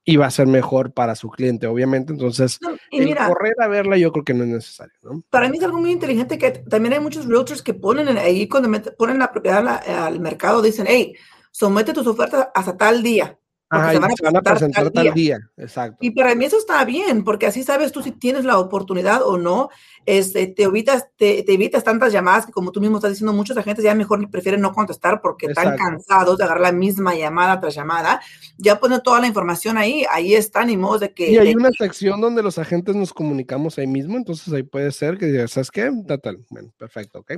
y 0.04 0.16
va 0.16 0.26
a 0.26 0.30
ser 0.30 0.46
mejor 0.46 0.92
para 0.92 1.14
su 1.14 1.30
cliente, 1.30 1.66
obviamente. 1.66 2.12
Entonces, 2.12 2.58
correr 2.58 3.54
a 3.60 3.68
verla 3.68 3.96
yo 3.96 4.12
creo 4.12 4.24
que 4.26 4.34
no 4.34 4.44
es 4.44 4.50
necesario. 4.50 4.92
Para 5.30 5.48
mí 5.48 5.56
es 5.56 5.64
algo 5.64 5.80
muy 5.80 5.90
inteligente 5.90 6.36
que 6.36 6.50
también 6.50 6.92
hay 6.92 7.00
muchos 7.00 7.26
realtors 7.26 7.62
que 7.62 7.72
ponen 7.72 8.08
ahí, 8.18 8.46
cuando 8.46 8.68
ponen 8.98 9.18
la 9.18 9.32
propiedad 9.32 9.66
al 9.66 10.20
mercado, 10.20 10.60
dicen, 10.60 10.84
hey, 10.86 11.14
somete 11.50 11.94
tus 11.94 12.06
ofertas 12.06 12.48
hasta 12.54 12.76
tal 12.76 13.02
día. 13.02 13.38
Ajá, 13.74 13.92
se 13.92 13.98
van, 13.98 14.36
a, 14.36 14.42
presentar 14.42 14.90
tal, 14.90 15.14
día. 15.14 15.38
Exacto. 15.56 15.96
Y 16.02 16.10
para 16.10 16.34
mí 16.34 16.44
eso 16.44 16.58
está 16.58 16.84
bien, 16.84 17.24
porque 17.24 17.46
así 17.46 17.62
sabes 17.62 17.90
tú 17.90 18.02
si 18.02 18.12
tienes 18.12 18.44
la 18.44 18.58
oportunidad 18.58 19.22
o 19.22 19.38
no. 19.38 19.70
Este, 20.04 20.46
te, 20.46 20.64
evitas, 20.64 21.06
te, 21.16 21.50
evitas 21.50 21.82
tantas 21.82 22.12
llamadas 22.12 22.44
que, 22.44 22.52
como 22.52 22.70
tú 22.70 22.82
mismo 22.82 22.98
estás 22.98 23.12
diciendo, 23.12 23.32
muchos 23.32 23.56
agentes 23.56 23.82
ya 23.82 23.94
mejor 23.94 24.30
prefieren 24.30 24.60
no 24.60 24.72
contestar 24.72 25.22
porque 25.22 25.46
están 25.46 25.74
cansados 25.78 26.36
de 26.36 26.44
agarrar 26.44 26.60
la 26.60 26.72
misma 26.72 27.14
llamada 27.14 27.60
tras 27.60 27.74
llamada. 27.74 28.20
Ya 28.58 28.78
ponen 28.78 29.00
toda 29.02 29.20
la 29.20 29.26
información 29.26 29.78
ahí, 29.78 30.04
ahí 30.10 30.34
está, 30.34 30.66
ni 30.66 30.76
modo 30.76 30.98
de 30.98 31.14
que. 31.14 31.30
Y 31.30 31.38
hay 31.38 31.54
una 31.54 31.70
sección 31.70 32.20
donde 32.20 32.42
los 32.42 32.58
agentes 32.58 32.94
nos 32.94 33.14
comunicamos 33.14 33.78
ahí 33.78 33.86
mismo, 33.86 34.18
entonces 34.18 34.52
ahí 34.52 34.64
puede 34.64 34.92
ser 34.92 35.16
que 35.16 35.24
digas, 35.24 35.50
¿sabes 35.50 35.70
qué? 35.70 35.90
Tal, 36.22 36.44
bueno, 36.50 36.74
perfecto, 36.76 37.20
ok. 37.20 37.36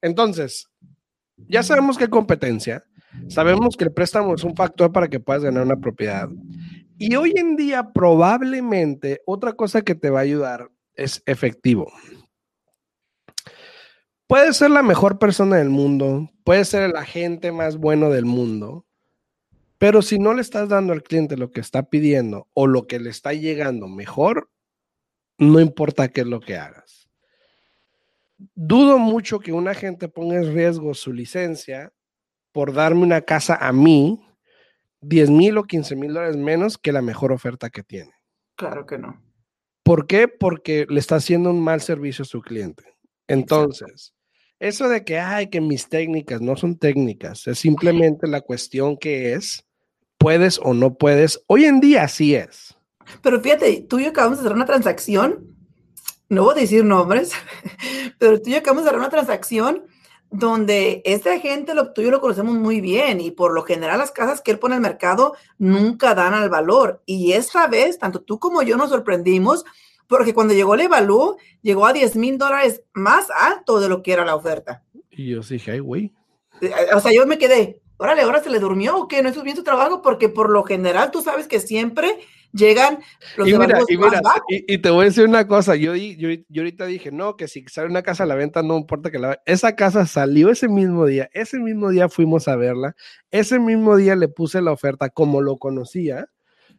Entonces, 0.00 0.70
ya 1.36 1.62
sabemos 1.62 1.98
qué 1.98 2.08
competencia 2.08 2.82
Sabemos 3.28 3.76
que 3.76 3.84
el 3.84 3.92
préstamo 3.92 4.34
es 4.34 4.44
un 4.44 4.54
factor 4.54 4.92
para 4.92 5.08
que 5.08 5.20
puedas 5.20 5.42
ganar 5.42 5.64
una 5.64 5.76
propiedad. 5.76 6.28
Y 6.98 7.14
hoy 7.16 7.32
en 7.36 7.56
día 7.56 7.92
probablemente 7.92 9.20
otra 9.26 9.52
cosa 9.52 9.82
que 9.82 9.94
te 9.94 10.10
va 10.10 10.20
a 10.20 10.22
ayudar 10.22 10.70
es 10.94 11.22
efectivo. 11.26 11.92
Puedes 14.26 14.56
ser 14.56 14.70
la 14.70 14.82
mejor 14.82 15.18
persona 15.18 15.56
del 15.56 15.70
mundo, 15.70 16.30
puedes 16.42 16.68
ser 16.68 16.82
el 16.82 16.96
agente 16.96 17.52
más 17.52 17.76
bueno 17.76 18.10
del 18.10 18.24
mundo, 18.24 18.86
pero 19.78 20.02
si 20.02 20.18
no 20.18 20.34
le 20.34 20.40
estás 20.40 20.68
dando 20.68 20.92
al 20.92 21.02
cliente 21.02 21.36
lo 21.36 21.52
que 21.52 21.60
está 21.60 21.84
pidiendo 21.84 22.48
o 22.54 22.66
lo 22.66 22.86
que 22.86 22.98
le 22.98 23.10
está 23.10 23.34
llegando 23.34 23.88
mejor, 23.88 24.50
no 25.38 25.60
importa 25.60 26.08
qué 26.08 26.22
es 26.22 26.26
lo 26.26 26.40
que 26.40 26.56
hagas. 26.56 27.08
Dudo 28.54 28.98
mucho 28.98 29.38
que 29.38 29.52
un 29.52 29.68
agente 29.68 30.08
ponga 30.08 30.36
en 30.36 30.54
riesgo 30.54 30.94
su 30.94 31.12
licencia 31.12 31.92
por 32.56 32.72
darme 32.72 33.02
una 33.02 33.20
casa 33.20 33.54
a 33.54 33.70
mí 33.70 34.18
10 35.02 35.28
mil 35.28 35.58
o 35.58 35.64
15 35.64 35.94
mil 35.94 36.14
dólares 36.14 36.38
menos 36.38 36.78
que 36.78 36.90
la 36.90 37.02
mejor 37.02 37.30
oferta 37.30 37.68
que 37.68 37.82
tiene. 37.82 38.14
Claro 38.56 38.86
que 38.86 38.96
no. 38.96 39.22
¿Por 39.82 40.06
qué? 40.06 40.26
Porque 40.26 40.86
le 40.88 40.98
está 40.98 41.16
haciendo 41.16 41.50
un 41.50 41.62
mal 41.62 41.82
servicio 41.82 42.22
a 42.22 42.26
su 42.26 42.40
cliente. 42.40 42.96
Entonces, 43.28 44.14
eso 44.58 44.88
de 44.88 45.04
que, 45.04 45.18
ay, 45.18 45.50
que 45.50 45.60
mis 45.60 45.90
técnicas 45.90 46.40
no 46.40 46.56
son 46.56 46.78
técnicas, 46.78 47.46
es 47.46 47.58
simplemente 47.58 48.26
la 48.26 48.40
cuestión 48.40 48.96
que 48.96 49.34
es, 49.34 49.62
puedes 50.16 50.58
o 50.62 50.72
no 50.72 50.94
puedes. 50.94 51.42
Hoy 51.48 51.66
en 51.66 51.80
día 51.80 52.08
sí 52.08 52.34
es. 52.34 52.74
Pero 53.20 53.38
fíjate, 53.38 53.84
tú 53.86 53.98
y 53.98 54.04
yo 54.04 54.08
acabamos 54.08 54.38
de 54.38 54.46
hacer 54.46 54.56
una 54.56 54.64
transacción, 54.64 55.44
no 56.30 56.44
voy 56.44 56.56
a 56.56 56.60
decir 56.62 56.86
nombres, 56.86 57.32
pero 58.18 58.40
tú 58.40 58.48
y 58.48 58.52
yo 58.52 58.58
acabamos 58.60 58.84
de 58.84 58.88
hacer 58.88 58.98
una 58.98 59.10
transacción 59.10 59.84
donde 60.30 61.02
ese 61.04 61.34
agente 61.34 61.74
lo 61.74 61.92
tuyo 61.92 62.10
lo 62.10 62.20
conocemos 62.20 62.54
muy 62.54 62.80
bien 62.80 63.20
y 63.20 63.30
por 63.30 63.52
lo 63.52 63.62
general 63.62 63.98
las 63.98 64.10
casas 64.10 64.40
que 64.40 64.50
él 64.50 64.58
pone 64.58 64.74
al 64.74 64.80
mercado 64.80 65.34
nunca 65.58 66.14
dan 66.14 66.34
al 66.34 66.50
valor. 66.50 67.02
Y 67.06 67.32
esta 67.32 67.66
vez, 67.66 67.98
tanto 67.98 68.20
tú 68.20 68.38
como 68.38 68.62
yo 68.62 68.76
nos 68.76 68.90
sorprendimos 68.90 69.64
porque 70.06 70.34
cuando 70.34 70.54
llegó 70.54 70.74
el 70.74 70.82
evalúo, 70.82 71.36
llegó 71.62 71.86
a 71.86 71.92
10 71.92 72.16
mil 72.16 72.38
dólares 72.38 72.82
más 72.92 73.26
alto 73.30 73.80
de 73.80 73.88
lo 73.88 74.02
que 74.02 74.12
era 74.12 74.24
la 74.24 74.36
oferta. 74.36 74.84
Y 75.10 75.30
yo 75.30 75.40
dije, 75.40 75.72
ay, 75.72 75.80
güey. 75.80 76.12
Eh, 76.60 76.72
o 76.94 77.00
sea, 77.00 77.12
yo 77.12 77.26
me 77.26 77.38
quedé, 77.38 77.80
órale, 77.96 78.22
ahora 78.22 78.42
se 78.42 78.50
le 78.50 78.58
durmió 78.58 78.96
o 78.96 79.08
qué, 79.08 79.22
no 79.22 79.28
hizo 79.28 79.42
bien 79.42 79.56
su 79.56 79.64
trabajo 79.64 80.02
porque 80.02 80.28
por 80.28 80.50
lo 80.50 80.62
general 80.64 81.10
tú 81.10 81.22
sabes 81.22 81.48
que 81.48 81.60
siempre 81.60 82.18
llegan 82.52 82.98
los 83.36 83.48
y 83.48 83.58
mira, 83.58 83.80
y, 83.88 83.96
mira 83.96 84.20
y, 84.48 84.78
te 84.78 84.90
voy 84.90 85.02
a 85.02 85.04
decir 85.08 85.24
una 85.24 85.46
cosa, 85.46 85.76
yo, 85.76 85.94
yo, 85.94 86.28
yo, 86.48 86.62
ahorita 86.62 86.86
dije, 86.86 87.10
no, 87.10 87.36
que 87.36 87.48
si 87.48 87.64
sale 87.68 87.88
una 87.88 88.02
casa 88.02 88.24
a 88.24 88.26
la 88.26 88.34
venta, 88.34 88.62
no 88.62 88.76
importa 88.76 89.10
que 89.10 89.18
la 89.18 89.40
Esa 89.46 89.76
casa 89.76 90.06
salió 90.06 90.50
ese 90.50 90.68
mismo 90.68 91.06
día, 91.06 91.28
ese 91.32 91.58
mismo 91.58 91.90
día 91.90 92.08
fuimos 92.08 92.48
a 92.48 92.56
verla, 92.56 92.94
ese 93.30 93.58
mismo 93.58 93.96
día 93.96 94.16
le 94.16 94.28
puse 94.28 94.60
la 94.62 94.72
oferta 94.72 95.10
como 95.10 95.40
lo 95.40 95.58
conocía, 95.58 96.28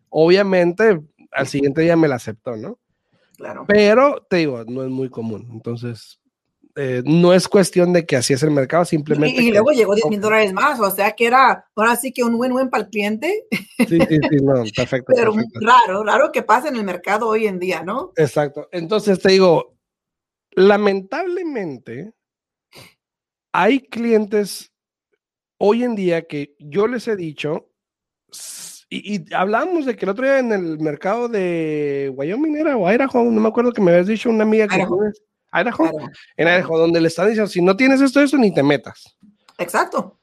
obviamente 0.10 1.02
al 1.32 1.48
siguiente 1.48 1.82
día 1.82 1.96
me 1.96 2.08
la 2.08 2.16
aceptó, 2.16 2.56
¿no? 2.56 2.80
Claro. 3.38 3.66
Pero 3.68 4.26
te 4.30 4.38
digo, 4.38 4.64
no 4.66 4.84
es 4.84 4.90
muy 4.90 5.10
común, 5.10 5.50
entonces 5.52 6.20
eh, 6.80 7.02
no 7.04 7.34
es 7.34 7.48
cuestión 7.48 7.92
de 7.92 8.06
que 8.06 8.18
así 8.18 8.34
es 8.34 8.44
el 8.44 8.52
mercado, 8.52 8.86
simplemente. 8.86 9.42
Y, 9.42 9.52
luego 9.52 9.72
llegó 9.72 9.96
10 9.96 10.10
mil 10.10 10.22
dólares 10.22 10.54
más, 10.54 10.80
o 10.80 10.92
sea 10.92 11.13
que 11.13 11.26
era 11.26 11.66
ahora 11.76 11.96
sí 11.96 12.12
que 12.13 12.24
un 12.24 12.36
win-win 12.36 12.70
para 12.70 12.84
el 12.84 12.90
cliente. 12.92 13.48
Sí, 13.52 13.98
sí, 14.00 14.20
sí, 14.30 14.38
no, 14.44 14.54
perfecto. 14.76 15.12
Pero 15.16 15.34
raro, 15.56 16.04
raro 16.04 16.32
que 16.32 16.44
pase 16.44 16.68
en 16.68 16.76
el 16.76 16.84
mercado 16.84 17.28
hoy 17.28 17.48
en 17.48 17.58
día, 17.58 17.82
¿no? 17.82 18.12
Exacto. 18.16 18.70
Entonces 18.72 19.20
te 19.20 19.32
digo, 19.32 19.76
lamentablemente, 20.52 22.13
hay 23.52 23.80
clientes 23.80 24.72
hoy 25.60 25.84
en 25.84 25.96
día 25.96 26.28
que 26.28 26.56
yo 26.60 26.86
les 26.86 27.08
he 27.08 27.16
dicho, 27.16 27.72
y, 28.88 29.34
hablamos 29.34 29.88
de 29.88 29.96
que 29.96 30.06
el 30.06 30.10
otro 30.10 30.26
día 30.26 30.38
en 30.38 30.54
el 30.54 30.80
mercado 30.80 31.28
de 31.28 32.13
Wyoming 32.16 32.56
era 32.56 32.78
o 32.78 32.88
Idaho, 32.88 33.24
no 33.24 33.42
me 33.42 33.48
acuerdo 33.48 33.74
que 33.74 33.82
me 33.82 33.92
habías 33.92 34.08
dicho 34.08 34.30
una 34.30 34.44
amiga 34.44 34.68
que. 34.68 34.76
Idaho, 34.76 35.00
en 35.54 36.48
Idaho, 36.48 36.78
donde 36.78 37.02
le 37.02 37.08
están 37.08 37.28
diciendo, 37.28 37.50
si 37.50 37.62
no 37.62 37.76
tienes 37.76 38.02
esto, 38.02 38.22
eso, 38.22 38.38
ni 38.38 38.54
te 38.54 38.64
metas. 38.64 39.18
Exacto. 39.58 40.20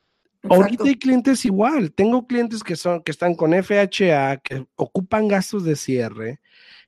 Ahorita 0.48 0.84
hay 0.84 0.96
clientes 0.96 1.44
igual. 1.44 1.92
Tengo 1.92 2.26
clientes 2.26 2.62
que 2.62 2.76
son, 2.76 3.02
que 3.02 3.10
están 3.10 3.34
con 3.34 3.52
FHA, 3.52 4.38
que 4.38 4.66
ocupan 4.76 5.28
gastos 5.28 5.64
de 5.64 5.74
cierre, 5.74 6.40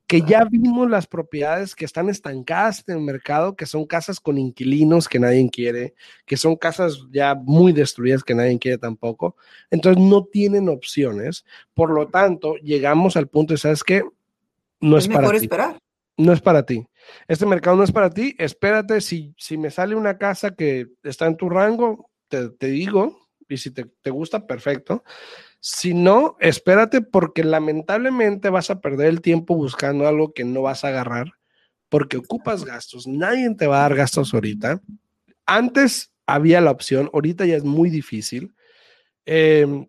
que 0.07 0.21
ya 0.23 0.45
vimos 0.45 0.89
las 0.89 1.07
propiedades 1.07 1.75
que 1.75 1.85
están 1.85 2.09
estancadas 2.09 2.85
en 2.87 2.99
el 2.99 3.03
mercado, 3.03 3.57
que 3.57 3.67
son 3.67 3.87
casas 3.87 4.21
con 4.21 4.39
inquilinos 4.39 5.09
que 5.09 5.19
nadie 5.19 5.49
quiere, 5.51 5.95
que 6.27 6.37
son 6.37 6.57
casas 6.57 7.07
ya 7.11 7.35
muy 7.35 7.73
destruidas 7.73 8.23
que 8.23 8.35
nadie 8.35 8.59
quiere 8.59 8.79
tampoco. 8.79 9.37
Entonces 9.71 10.03
no 10.03 10.25
tienen 10.25 10.69
opciones. 10.69 11.45
Por 11.75 11.91
lo 11.91 12.09
tanto, 12.09 12.57
llegamos 12.57 13.17
al 13.17 13.27
punto 13.27 13.55
de, 13.55 13.59
¿sabes 13.59 13.83
qué? 13.83 14.05
No 14.81 14.99
es, 14.99 15.09
para 15.09 15.31
ti. 15.33 15.49
No 16.19 16.33
es 16.33 16.41
para 16.41 16.65
ti. 16.65 16.87
Este 17.29 17.47
mercado 17.47 17.77
no 17.77 17.85
es 17.85 17.93
para 17.93 18.11
ti. 18.11 18.35
Espérate, 18.39 19.01
si, 19.01 19.35
si 19.39 19.57
me 19.57 19.71
sale 19.71 19.95
una 19.95 20.19
casa 20.19 20.55
que 20.55 20.89
está 21.03 21.27
en 21.27 21.37
tu 21.37 21.49
rango, 21.49 22.11
te, 22.29 22.51
digo, 22.67 23.19
y 23.49 23.57
si 23.59 23.71
te, 23.71 23.85
te, 24.03 24.11
gusta, 24.11 24.47
perfecto. 24.47 25.05
Si 25.61 25.95
no, 25.95 26.37
espérate 26.41 27.01
porque 27.01 27.45
lamentablemente 27.45 28.51
vas 28.51 28.71
a 28.71 28.81
perder 28.81 29.09
el 29.09 29.21
tiempo 29.21 29.55
buscando 29.55 30.07
algo 30.07 30.33
que 30.33 30.45
no 30.45 30.63
vas 30.63 30.85
a 30.85 30.89
agarrar 30.89 31.33
porque 31.89 32.17
ocupas 32.17 32.65
gastos. 32.65 33.07
Nadie 33.07 33.55
te 33.55 33.67
va 33.67 33.79
a 33.79 33.83
dar 33.83 33.95
gastos 33.95 34.35
ahorita. 34.35 34.83
Antes 35.45 36.13
había 36.27 36.61
la 36.61 36.71
opción, 36.71 37.11
ahorita 37.13 37.47
ya 37.47 37.57
es 37.57 37.65
muy 37.65 37.91
difícil. 37.91 38.55
Em, 39.25 39.89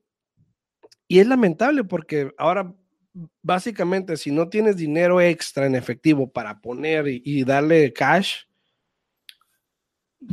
y 1.08 1.20
es 1.20 1.28
lamentable 1.28 1.84
porque 1.84 2.32
ahora 2.38 2.74
básicamente, 3.42 4.18
si 4.18 4.32
no 4.32 4.50
tienes 4.50 4.78
dinero 4.78 5.22
extra 5.22 5.66
en 5.66 5.76
efectivo 5.76 6.30
para 6.30 6.60
poner 6.60 7.06
y, 7.08 7.44
darle 7.44 7.94
cash, 7.94 8.44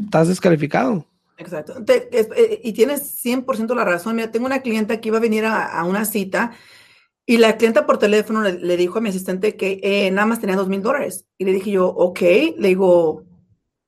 estás 0.04 0.28
descalificado. 0.28 1.06
Exacto. 1.36 1.74
Eh, 1.88 2.60
y 2.62 2.72
tienes 2.72 3.24
100% 3.24 3.74
la 3.74 3.84
razón. 3.84 4.16
Mira, 4.16 4.30
tengo 4.30 4.46
una 4.46 4.62
clienta 4.62 5.00
que 5.00 5.08
iba 5.08 5.18
a 5.18 5.20
venir 5.20 5.44
a, 5.44 5.82
una 5.84 6.04
cita 6.04 6.52
Y 7.26 7.38
la 7.38 7.56
clienta 7.56 7.86
por 7.86 7.98
teléfono 7.98 8.42
le, 8.42 8.76
dijo 8.76 8.98
a 8.98 9.00
mi 9.00 9.08
asistente 9.08 9.56
que 9.56 9.80
eh, 9.82 10.10
nada 10.10 10.26
más 10.26 10.40
tenía 10.40 10.56
dos 10.56 10.68
mil 10.68 10.82
dólares. 10.82 11.26
Y 11.38 11.44
le 11.44 11.52
dije 11.52 11.72
yo, 11.72 11.88
ok, 11.88 12.20
le 12.20 12.68
digo, 12.68 13.24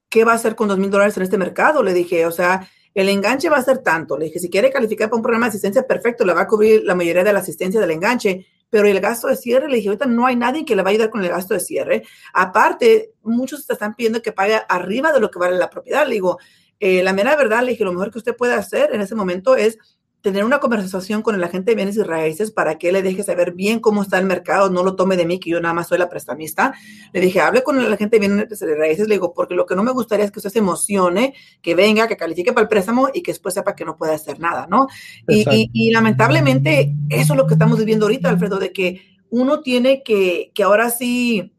¿qué 0.08 0.24
va 0.24 0.32
a 0.32 0.36
hacer 0.36 0.56
con 0.56 0.68
dos 0.68 0.78
mil 0.78 0.90
dólares 0.90 1.16
en 1.16 1.22
este 1.22 1.38
mercado? 1.38 1.82
Le 1.82 1.94
dije, 1.94 2.26
o 2.26 2.32
sea, 2.32 2.68
el 2.94 3.10
enganche 3.10 3.50
va 3.50 3.58
a 3.58 3.62
ser 3.62 3.78
tanto. 3.78 4.16
Le 4.16 4.26
dije, 4.26 4.38
si 4.38 4.48
quiere 4.48 4.70
calificar 4.70 5.10
para 5.10 5.18
un 5.18 5.22
programa 5.22 5.46
de 5.46 5.50
asistencia, 5.50 5.86
perfecto, 5.86 6.24
le 6.24 6.32
va 6.32 6.42
a 6.42 6.48
cubrir 6.48 6.82
la 6.84 6.94
mayoría 6.94 7.24
de 7.24 7.32
la 7.32 7.40
asistencia 7.40 7.78
del 7.78 7.90
enganche, 7.90 8.46
pero 8.76 8.88
el 8.88 9.00
gasto 9.00 9.28
de 9.28 9.36
cierre, 9.36 9.70
le 9.70 9.76
dije, 9.76 9.88
ahorita 9.88 10.04
no 10.04 10.26
hay 10.26 10.36
nadie 10.36 10.66
que 10.66 10.76
le 10.76 10.82
va 10.82 10.90
a 10.90 10.92
ayudar 10.92 11.08
con 11.08 11.24
el 11.24 11.30
gasto 11.30 11.54
de 11.54 11.60
cierre. 11.60 12.02
Aparte, 12.34 13.12
muchos 13.22 13.66
te 13.66 13.72
están 13.72 13.94
pidiendo 13.94 14.20
que 14.20 14.32
pague 14.32 14.60
arriba 14.68 15.14
de 15.14 15.20
lo 15.20 15.30
que 15.30 15.38
vale 15.38 15.56
la 15.56 15.70
propiedad. 15.70 16.06
Le 16.06 16.12
digo, 16.12 16.38
eh, 16.78 17.02
la 17.02 17.14
mera 17.14 17.34
verdad, 17.36 17.62
le 17.62 17.70
dije, 17.70 17.84
lo 17.84 17.94
mejor 17.94 18.10
que 18.10 18.18
usted 18.18 18.36
puede 18.36 18.52
hacer 18.52 18.94
en 18.94 19.00
ese 19.00 19.14
momento 19.14 19.56
es 19.56 19.78
tener 20.26 20.44
una 20.44 20.58
conversación 20.58 21.22
con 21.22 21.36
el 21.36 21.44
agente 21.44 21.70
de 21.70 21.76
bienes 21.76 21.96
y 21.96 22.02
raíces 22.02 22.50
para 22.50 22.78
que 22.78 22.90
le 22.90 23.00
deje 23.00 23.22
saber 23.22 23.52
bien 23.52 23.78
cómo 23.78 24.02
está 24.02 24.18
el 24.18 24.26
mercado, 24.26 24.70
no 24.70 24.82
lo 24.82 24.96
tome 24.96 25.16
de 25.16 25.24
mí, 25.24 25.38
que 25.38 25.50
yo 25.50 25.60
nada 25.60 25.72
más 25.72 25.86
soy 25.86 25.98
la 25.98 26.08
prestamista. 26.08 26.74
Le 27.12 27.20
dije, 27.20 27.40
hable 27.40 27.62
con 27.62 27.78
el 27.78 27.92
agente 27.92 28.18
de 28.18 28.26
bienes 28.26 28.60
y 28.60 28.64
raíces, 28.74 29.06
le 29.06 29.14
digo, 29.14 29.32
porque 29.32 29.54
lo 29.54 29.66
que 29.66 29.76
no 29.76 29.84
me 29.84 29.92
gustaría 29.92 30.24
es 30.24 30.32
que 30.32 30.40
usted 30.40 30.50
se 30.50 30.58
emocione, 30.58 31.34
que 31.62 31.76
venga, 31.76 32.08
que 32.08 32.16
califique 32.16 32.52
para 32.52 32.62
el 32.62 32.68
préstamo 32.68 33.08
y 33.14 33.22
que 33.22 33.30
después 33.30 33.54
sepa 33.54 33.76
que 33.76 33.84
no 33.84 33.96
puede 33.96 34.14
hacer 34.14 34.40
nada, 34.40 34.66
¿no? 34.68 34.88
Y, 35.28 35.70
y, 35.72 35.92
lamentablemente 35.92 36.92
eso 37.08 37.34
es 37.34 37.36
lo 37.36 37.46
que 37.46 37.54
estamos 37.54 37.78
viviendo 37.78 38.06
ahorita, 38.06 38.28
Alfredo, 38.28 38.58
de 38.58 38.72
que 38.72 39.02
uno 39.30 39.60
tiene 39.60 40.02
que, 40.02 40.50
que 40.52 40.64
ahora 40.64 40.90
sí 40.90 41.55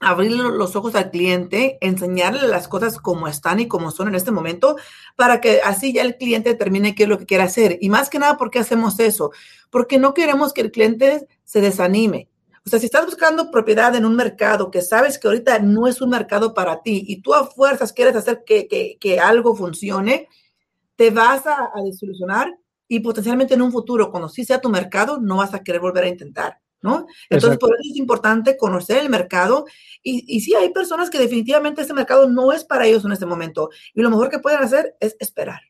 abrirle 0.00 0.42
los 0.42 0.76
ojos 0.76 0.94
al 0.94 1.10
cliente, 1.10 1.78
enseñarle 1.80 2.46
las 2.48 2.68
cosas 2.68 2.98
como 2.98 3.28
están 3.28 3.60
y 3.60 3.68
como 3.68 3.90
son 3.90 4.08
en 4.08 4.14
este 4.14 4.30
momento, 4.30 4.76
para 5.16 5.40
que 5.40 5.60
así 5.64 5.92
ya 5.92 6.02
el 6.02 6.16
cliente 6.16 6.50
determine 6.50 6.94
qué 6.94 7.04
es 7.04 7.08
lo 7.08 7.18
que 7.18 7.26
quiere 7.26 7.44
hacer. 7.44 7.78
Y 7.80 7.88
más 7.90 8.10
que 8.10 8.18
nada, 8.18 8.36
¿por 8.36 8.50
qué 8.50 8.60
hacemos 8.60 8.98
eso? 9.00 9.32
Porque 9.70 9.98
no 9.98 10.14
queremos 10.14 10.52
que 10.52 10.60
el 10.60 10.70
cliente 10.70 11.26
se 11.44 11.60
desanime. 11.60 12.28
O 12.64 12.70
sea, 12.70 12.78
si 12.78 12.86
estás 12.86 13.06
buscando 13.06 13.50
propiedad 13.50 13.94
en 13.94 14.04
un 14.04 14.14
mercado 14.14 14.70
que 14.70 14.82
sabes 14.82 15.18
que 15.18 15.26
ahorita 15.26 15.58
no 15.60 15.86
es 15.86 16.00
un 16.02 16.10
mercado 16.10 16.52
para 16.52 16.82
ti 16.82 17.02
y 17.06 17.22
tú 17.22 17.34
a 17.34 17.46
fuerzas 17.46 17.92
quieres 17.92 18.14
hacer 18.14 18.44
que, 18.44 19.20
algo 19.20 19.56
funcione, 19.56 20.28
te 20.94 21.10
vas 21.10 21.46
a, 21.46 21.70
a 21.74 21.82
desilusionar 21.82 22.52
y 22.86 23.00
potencialmente 23.00 23.54
en 23.54 23.62
un 23.62 23.72
futuro, 23.72 24.10
cuando 24.10 24.28
sí 24.28 24.44
sea 24.44 24.60
tu 24.60 24.68
mercado, 24.68 25.18
no 25.20 25.36
vas 25.38 25.54
a 25.54 25.62
querer 25.62 25.80
volver 25.80 26.04
a 26.04 26.08
intentar. 26.08 26.58
¿No? 26.80 27.06
Entonces, 27.28 27.58
por 27.58 27.70
eso 27.70 27.90
es 27.90 27.96
importante 27.96 28.56
conocer 28.56 28.98
el 28.98 29.10
mercado 29.10 29.66
y, 30.02 30.24
y 30.26 30.40
sí, 30.40 30.54
hay 30.54 30.70
personas 30.70 31.10
que 31.10 31.18
definitivamente 31.18 31.82
este 31.82 31.94
mercado 31.94 32.28
no 32.28 32.52
es 32.52 32.64
para 32.64 32.86
ellos 32.86 33.04
en 33.04 33.12
este 33.12 33.26
momento 33.26 33.70
y 33.94 34.02
lo 34.02 34.10
mejor 34.10 34.30
que 34.30 34.38
pueden 34.38 34.60
hacer 34.60 34.94
es 35.00 35.16
esperar. 35.18 35.60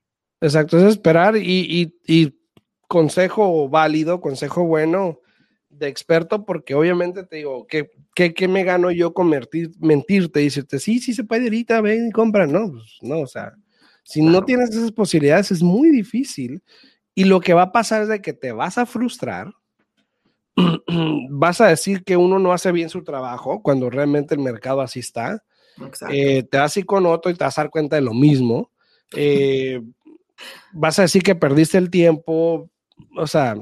Exacto, 0.41 0.79
es 0.79 0.85
esperar 0.85 1.37
y, 1.37 1.93
y, 2.07 2.35
consejo 2.87 3.69
válido, 3.69 4.21
consejo 4.21 4.65
bueno 4.65 5.21
de 5.69 5.89
experto, 5.89 6.45
porque 6.47 6.75
obviamente 6.75 7.25
te 7.25 7.37
digo, 7.37 7.67
¿qué, 7.67 7.91
qué, 8.15 8.49
me 8.49 8.65
gano 8.65 8.91
yo 8.91 9.13
con 9.13 9.31
mentirte 9.79 10.41
y 10.41 10.45
decirte, 10.45 10.79
sí, 10.79 10.99
sí 10.99 11.13
se 11.13 11.25
puede 11.25 11.45
ahorita, 11.45 11.81
ven 11.81 12.09
y 12.09 12.11
compra? 12.11 12.47
No, 12.47 12.71
pues, 12.71 12.99
no, 13.03 13.21
o 13.21 13.27
sea, 13.27 13.53
si 14.05 14.23
no 14.23 14.43
tienes 14.45 14.71
esas 14.71 14.93
posibilidades 14.93 15.51
es 15.51 15.63
muy 15.63 15.91
difícil 15.91 16.63
y 17.15 17.25
lo 17.25 17.41
que 17.41 17.53
va 17.53 17.63
a 17.63 17.73
pasar 17.73 18.03
es 18.03 18.09
de 18.09 18.23
que 18.23 18.33
te 18.33 18.53
vas 18.53 18.79
a 18.79 18.87
frustrar 18.87 19.53
vas 21.31 21.61
a 21.61 21.69
decir 21.69 22.05
que 22.05 22.17
uno 22.17 22.39
no 22.39 22.53
hace 22.53 22.73
bien 22.73 22.89
su 22.89 23.05
trabajo 23.05 23.63
cuando 23.63 23.91
realmente 23.91 24.35
el 24.35 24.41
mercado 24.41 24.81
así 24.81 25.01
está. 25.01 25.45
Eh, 26.11 26.43
te 26.43 26.59
vas 26.59 26.77
a 26.77 26.81
ir 26.81 26.87
con 26.87 27.07
otro 27.07 27.31
y 27.31 27.35
te 27.35 27.45
vas 27.45 27.59
a 27.59 27.63
dar 27.63 27.71
cuenta 27.71 27.97
de 27.97 28.03
lo 28.03 28.15
mismo. 28.15 28.71
Eh, 29.15 29.81
vas 30.73 30.99
a 30.99 31.03
decir 31.03 31.23
que 31.23 31.35
perdiste 31.35 31.79
el 31.79 31.91
tiempo. 31.91 32.71
O 33.17 33.27
sea, 33.27 33.57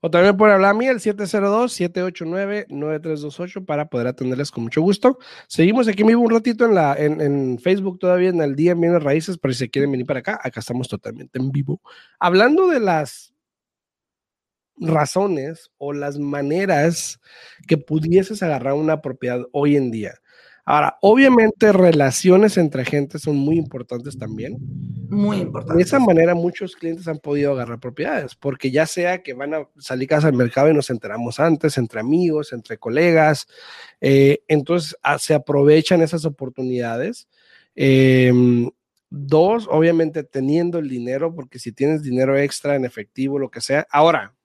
O 0.00 0.10
también 0.10 0.36
pueden 0.36 0.54
hablar 0.54 0.70
a 0.70 0.74
mí, 0.74 0.86
el 0.86 0.98
702-789-9328 0.98 3.66
para 3.66 3.88
poder 3.88 4.06
atenderles 4.06 4.50
con 4.50 4.62
mucho 4.64 4.80
gusto. 4.80 5.18
Seguimos 5.46 5.86
aquí 5.88 6.02
vivo 6.02 6.22
un 6.22 6.30
ratito 6.30 6.64
en, 6.64 6.74
la, 6.74 6.96
en, 6.98 7.58
Facebook 7.58 7.98
todavía 7.98 8.30
en 8.30 8.40
el 8.40 8.56
día 8.56 8.72
en 8.72 8.80
Bienes 8.80 9.02
Raíces, 9.02 9.36
pero 9.36 9.52
si 9.52 9.58
se 9.58 9.68
quieren 9.68 9.92
venir 9.92 10.06
para 10.06 10.20
acá, 10.20 10.40
acá 10.42 10.60
estamos 10.60 10.88
totalmente 10.88 11.38
en 11.38 11.52
vivo. 11.52 11.82
Hablando 12.18 12.68
de 12.68 12.80
las 12.80 13.34
razones 14.80 15.70
o 15.76 15.92
las 15.92 16.18
maneras 16.18 17.20
que 17.68 17.76
pudieses 17.76 18.42
agarrar 18.42 18.74
una 18.74 19.02
propiedad 19.02 19.44
hoy 19.52 19.76
en 19.76 19.90
día. 19.90 20.19
Ahora, 20.70 20.98
obviamente 21.00 21.72
relaciones 21.72 22.56
entre 22.56 22.84
gente 22.84 23.18
son 23.18 23.36
muy 23.36 23.56
importantes 23.56 24.16
también. 24.16 24.56
Muy 25.08 25.38
importantes. 25.38 25.76
De 25.76 25.82
esa 25.82 25.98
manera 25.98 26.36
muchos 26.36 26.76
clientes 26.76 27.08
han 27.08 27.18
podido 27.18 27.50
agarrar 27.50 27.80
propiedades, 27.80 28.36
porque 28.36 28.70
ya 28.70 28.86
sea 28.86 29.20
que 29.20 29.34
van 29.34 29.52
a 29.52 29.68
salir 29.78 30.08
casa 30.08 30.28
al 30.28 30.34
mercado 30.34 30.70
y 30.70 30.74
nos 30.74 30.88
enteramos 30.90 31.40
antes, 31.40 31.76
entre 31.76 31.98
amigos, 31.98 32.52
entre 32.52 32.78
colegas, 32.78 33.48
eh, 34.00 34.44
entonces 34.46 34.96
ah, 35.02 35.18
se 35.18 35.34
aprovechan 35.34 36.02
esas 36.02 36.24
oportunidades. 36.24 37.26
Em, 37.74 38.70
dos, 39.10 39.66
obviamente 39.68 40.22
teniendo 40.22 40.78
el 40.78 40.88
dinero, 40.88 41.34
porque 41.34 41.58
si 41.58 41.72
tienes 41.72 42.00
dinero 42.00 42.38
extra 42.38 42.76
en 42.76 42.84
efectivo, 42.84 43.40
lo 43.40 43.50
que 43.50 43.60
sea. 43.60 43.88
Ahora, 43.90 44.36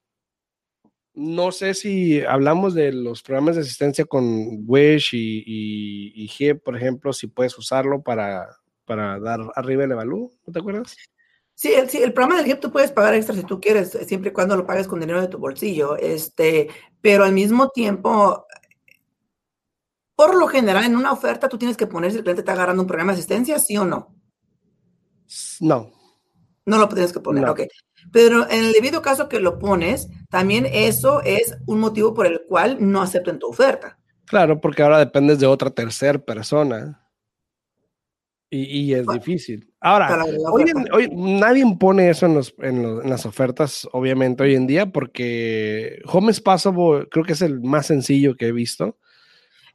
no 1.16 1.52
sé 1.52 1.74
si 1.74 2.22
hablamos 2.22 2.74
de 2.74 2.92
los 2.92 3.24
programas 3.24 3.56
de 3.56 3.62
asistencia 3.62 4.06
con 4.06 4.64
Wish 4.68 5.14
y, 5.14 6.14
y, 6.14 6.28
G, 6.28 6.62
por 6.62 6.76
ejemplo, 6.76 7.14
si 7.14 7.28
puedes 7.28 7.58
usarlo 7.58 8.02
para, 8.02 8.58
para 8.86 9.20
dar 9.20 9.40
arriba 9.56 9.86
el 9.86 9.92
evalú, 9.92 10.32
¿no 10.46 10.54
te 10.54 10.60
acuerdas? 10.60 10.96
Sí 11.54 11.74
el, 11.74 11.90
sí, 11.90 12.00
el 12.00 12.12
programa 12.12 12.36
del 12.36 12.46
GIP 12.46 12.60
tú 12.60 12.72
puedes 12.72 12.92
pagar 12.92 13.14
extra 13.14 13.34
si 13.34 13.44
tú 13.44 13.62
quieres, 13.62 13.98
siempre 14.06 14.30
y 14.32 14.34
cuando 14.34 14.58
lo 14.58 14.66
pagues 14.66 14.88
con 14.88 15.00
dinero 15.00 15.22
de 15.22 15.30
tu 15.30 15.38
bolsillo, 15.38 15.96
este, 15.96 16.68
pero 17.00 17.24
al 17.24 17.32
mismo 17.32 17.70
tiempo, 17.70 18.46
por 20.18 20.36
lo 20.36 20.48
general, 20.48 20.84
en 20.84 20.98
una 20.98 21.14
oferta 21.14 21.48
tú 21.48 21.58
tienes 21.58 21.78
que 21.78 21.88
poner 21.88 22.12
si 22.12 22.18
el 22.18 22.24
cliente 22.24 22.42
está 22.42 22.52
agarrando 22.52 22.82
un 22.82 22.88
programa 22.88 23.14
de 23.14 23.20
asistencia, 23.20 23.58
sí 23.58 23.78
o 23.78 23.86
no. 23.86 24.14
No. 25.62 25.92
No 26.66 26.78
lo 26.78 26.90
tienes 26.90 27.14
que 27.14 27.22
poner, 27.22 27.48
ok. 27.48 27.62
Pero 28.12 28.50
en 28.50 28.66
el 28.66 28.72
debido 28.72 29.02
caso 29.02 29.30
que 29.30 29.40
lo 29.40 29.60
pones, 29.60 30.10
también 30.30 30.68
eso 30.72 31.22
es 31.24 31.58
un 31.66 31.80
motivo 31.80 32.14
por 32.14 32.26
el 32.26 32.42
cual 32.48 32.78
no 32.80 33.02
aceptan 33.02 33.40
tu 33.40 33.48
oferta. 33.48 33.98
Claro, 34.26 34.60
porque 34.60 34.84
ahora 34.84 35.00
dependes 35.00 35.40
de 35.40 35.46
otra 35.46 35.70
tercera 35.70 36.18
persona. 36.20 37.02
Y, 38.50 38.94
es 38.94 39.06
difícil. 39.08 39.70
Ahora, 39.82 40.24
hoy, 40.94 41.10
nadie 41.12 41.62
impone 41.62 42.10
eso 42.10 42.26
en, 42.26 42.36
los, 42.36 42.56
en, 42.60 43.10
las 43.10 43.26
ofertas, 43.26 43.88
obviamente, 43.92 44.44
hoy 44.44 44.56
en 44.56 44.66
día, 44.66 44.86
porque 44.86 46.00
Home 46.06 46.32
Passable 46.42 47.08
creo 47.10 47.26
que 47.26 47.34
es 47.34 47.42
el 47.42 47.60
más 47.60 47.88
sencillo 47.88 48.38
que 48.38 48.48
he 48.48 48.52
visto. 48.54 48.98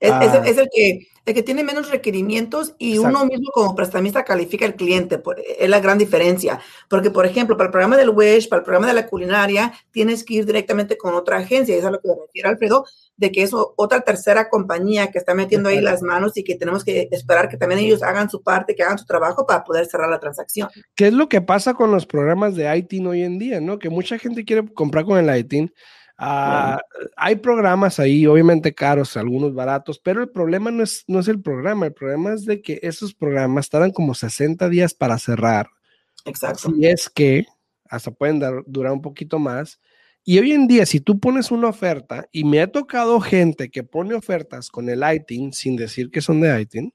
Es, 0.01 0.11
ah. 0.11 0.43
el, 0.47 0.69
que, 0.75 1.09
el 1.27 1.35
que 1.35 1.43
tiene 1.43 1.63
menos 1.63 1.91
requerimientos 1.91 2.75
y 2.79 2.97
uno 2.97 3.27
mismo 3.27 3.51
como 3.53 3.75
prestamista 3.75 4.25
califica 4.25 4.65
al 4.65 4.75
cliente. 4.75 5.23
Es 5.59 5.69
la 5.69 5.79
gran 5.81 5.99
diferencia. 5.99 6.59
Porque, 6.89 7.11
por 7.11 7.27
ejemplo, 7.27 7.57
para 7.59 7.67
el 7.67 7.71
programa 7.71 7.99
del 7.99 8.09
WESH, 8.09 8.49
para 8.49 8.61
el 8.61 8.65
programa 8.65 8.87
de 8.87 8.95
la 8.95 9.07
culinaria, 9.07 9.75
tienes 9.91 10.25
que 10.25 10.35
ir 10.35 10.47
directamente 10.47 10.97
con 10.97 11.15
otra 11.15 11.37
agencia. 11.37 11.75
Y 11.75 11.79
eso 11.79 11.89
es 11.89 11.89
a 11.89 11.91
lo 11.91 12.01
que 12.01 12.09
refiere 12.19 12.49
Alfredo, 12.49 12.87
de 13.19 13.31
que 13.31 13.43
es 13.43 13.51
otra 13.53 14.01
tercera 14.01 14.49
compañía 14.49 15.11
que 15.11 15.19
está 15.19 15.35
metiendo 15.35 15.69
ahí 15.69 15.83
las 15.83 16.01
manos 16.01 16.35
y 16.39 16.45
que 16.45 16.55
tenemos 16.55 16.83
que 16.83 17.09
esperar 17.11 17.51
que 17.51 17.59
también 17.59 17.81
ellos 17.81 18.03
hagan 18.03 18.31
su 18.31 18.43
parte, 18.43 18.75
que 18.75 18.83
hagan 18.83 18.97
su 18.97 19.05
trabajo 19.05 19.47
para 19.47 19.65
poder 19.65 19.85
cerrar 19.85 20.09
la 20.09 20.19
transacción. 20.19 20.71
¿Qué 20.95 21.09
es 21.09 21.13
lo 21.13 21.29
que 21.29 21.43
pasa 21.43 21.75
con 21.75 21.91
los 21.91 22.07
programas 22.07 22.55
de 22.55 22.75
ITIN 22.75 23.07
hoy 23.07 23.23
en 23.23 23.39
día? 23.39 23.61
¿no? 23.61 23.79
Que 23.79 23.91
mucha 23.91 24.19
gente 24.19 24.47
quiere 24.47 24.67
comprar 24.73 25.05
con 25.05 25.19
el 25.19 25.39
ITIN 25.39 25.71
Ah, 26.23 26.79
hay 27.17 27.37
programas 27.37 27.99
ahí, 27.99 28.27
obviamente 28.27 28.75
caros, 28.75 29.17
algunos 29.17 29.55
baratos, 29.55 29.99
pero 29.99 30.21
el 30.21 30.29
problema 30.29 30.71
no 30.71 30.83
es, 30.83 31.03
no 31.09 31.21
es 31.21 31.29
el 31.29 31.41
programa, 31.41 31.87
el 31.87 31.95
problema 31.95 32.35
es 32.35 32.45
de 32.45 32.61
que 32.61 32.79
esos 32.83 33.15
programas 33.15 33.71
tardan 33.71 33.91
como 33.91 34.15
60 34.15 34.69
días 34.69 34.93
para 34.93 35.19
cerrar. 35.19 35.69
Exacto. 36.27 36.75
Y 36.77 36.87
es 36.89 37.09
que 37.09 37.47
hasta 37.89 38.11
pueden 38.11 38.39
durar 38.67 38.93
un 38.93 39.01
poquito 39.01 39.39
más. 39.39 39.81
Y 40.23 40.39
hoy 40.39 40.53
en 40.53 40.69
día, 40.69 40.85
si 40.85 41.01
tú 41.01 41.19
pones 41.19 41.51
una 41.51 41.69
oferta, 41.69 42.29
y 42.31 42.45
me 42.45 42.61
ha 42.61 42.71
tocado 42.71 43.19
gente 43.21 43.71
que 43.71 43.83
pone 43.83 44.13
ofertas 44.13 44.69
con 44.69 44.91
el 44.91 45.03
ITIN 45.03 45.55
sin 45.55 45.75
decir 45.75 46.11
que 46.11 46.21
son 46.21 46.43
de 46.43 46.61
ITIN, 46.61 46.93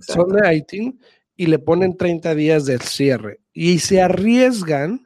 son 0.00 0.28
de 0.28 0.56
ITIN 0.56 1.00
y 1.36 1.46
le 1.46 1.60
ponen 1.60 1.96
30 1.96 2.34
días 2.34 2.66
del 2.66 2.80
cierre 2.80 3.40
y 3.52 3.78
se 3.78 4.02
arriesgan 4.02 5.04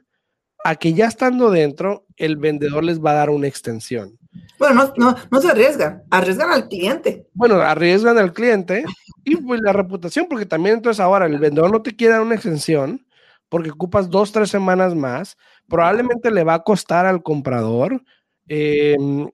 a 0.64 0.76
que 0.76 0.94
ya 0.94 1.06
estando 1.06 1.50
dentro, 1.50 2.06
el 2.16 2.36
vendedor 2.36 2.82
les 2.82 2.98
va 2.98 3.12
a 3.12 3.14
dar 3.14 3.30
una 3.30 3.46
extensión. 3.46 4.18
Bueno, 4.58 4.92
no, 4.96 5.14
no, 5.30 5.40
se 5.40 5.50
arriesgan, 5.50 6.02
arriesgan 6.10 6.50
al 6.50 6.68
cliente. 6.68 7.26
Bueno, 7.34 7.56
arriesgan 7.56 8.18
al 8.18 8.32
cliente 8.32 8.84
y 9.24 9.36
pues 9.36 9.60
la 9.62 9.72
reputación, 9.72 10.26
porque 10.28 10.46
también 10.46 10.76
entonces 10.76 11.00
ahora 11.00 11.26
el 11.26 11.38
vendedor 11.38 11.70
no 11.70 11.82
te 11.82 11.94
quiere 11.94 12.14
dar 12.14 12.22
una 12.22 12.34
extensión 12.34 13.06
porque 13.48 13.70
ocupas 13.70 14.10
dos, 14.10 14.32
tres 14.32 14.50
semanas 14.50 14.94
más, 14.94 15.36
probablemente 15.68 16.30
le 16.30 16.44
va 16.44 16.54
a 16.54 16.62
costar 16.64 17.06
al 17.06 17.22
comprador, 17.22 18.02
em, 18.48 19.28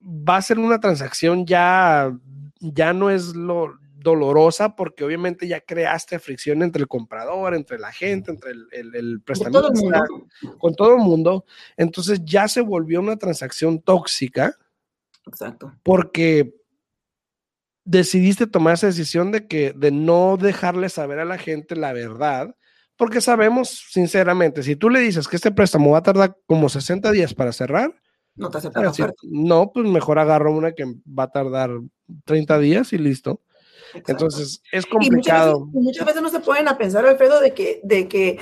va 0.00 0.36
a 0.36 0.42
ser 0.42 0.58
una 0.58 0.80
transacción 0.80 1.44
ya, 1.44 2.10
ya 2.60 2.92
no 2.92 3.10
es 3.10 3.34
lo, 3.34 3.78
dolorosa 3.98 4.76
porque 4.76 5.04
obviamente 5.04 5.48
ya 5.48 5.60
creaste 5.60 6.18
fricción 6.18 6.62
entre 6.62 6.82
el 6.82 6.88
comprador, 6.88 7.54
entre 7.54 7.78
la 7.78 7.92
gente, 7.92 8.30
entre 8.30 8.52
el, 8.52 8.94
el, 8.94 9.20
prestamista, 9.20 10.04
con 10.58 10.74
todo 10.74 10.94
el 10.94 11.02
mundo. 11.02 11.44
Entonces 11.76 12.20
ya 12.24 12.48
se 12.48 12.60
volvió 12.60 13.00
una 13.00 13.16
transacción 13.16 13.80
tóxica. 13.80 14.56
Exacto. 15.26 15.72
Porque 15.82 16.54
decidiste 17.84 18.46
tomar 18.46 18.74
esa 18.74 18.86
decisión 18.86 19.32
de 19.32 19.46
que 19.46 19.72
de 19.72 19.90
no 19.90 20.36
dejarle 20.36 20.88
saber 20.88 21.18
a 21.18 21.24
la 21.24 21.38
gente 21.38 21.74
la 21.74 21.92
verdad, 21.92 22.54
porque 22.96 23.20
sabemos 23.20 23.86
sinceramente, 23.90 24.62
si 24.62 24.76
tú 24.76 24.90
le 24.90 25.00
dices 25.00 25.26
que 25.26 25.36
este 25.36 25.52
préstamo 25.52 25.92
va 25.92 25.98
a 25.98 26.02
tardar 26.02 26.36
como 26.46 26.68
60 26.68 27.10
días 27.12 27.32
para 27.32 27.52
cerrar, 27.52 27.94
no 28.38 28.50
te 28.50 28.58
acepta 28.58 28.82
la 28.82 28.92
No, 29.22 29.72
pues 29.72 29.86
mejor 29.86 30.18
agarro 30.18 30.54
una 30.54 30.72
que 30.72 30.84
va 31.06 31.24
a 31.24 31.30
tardar 31.30 31.70
30 32.24 32.58
días 32.58 32.92
y 32.92 32.98
listo. 32.98 33.42
Entonces, 33.94 34.62
es 34.72 34.86
complicado. 34.86 35.66
muchas, 35.72 36.06
veces, 36.06 36.22
no 36.22 36.28
se 36.28 36.40
pueden 36.40 36.68
a 36.68 36.78
pensar, 36.78 37.06
Alfredo, 37.06 37.40
de 37.40 37.54
que, 37.54 37.80
de 37.82 38.08
que 38.08 38.38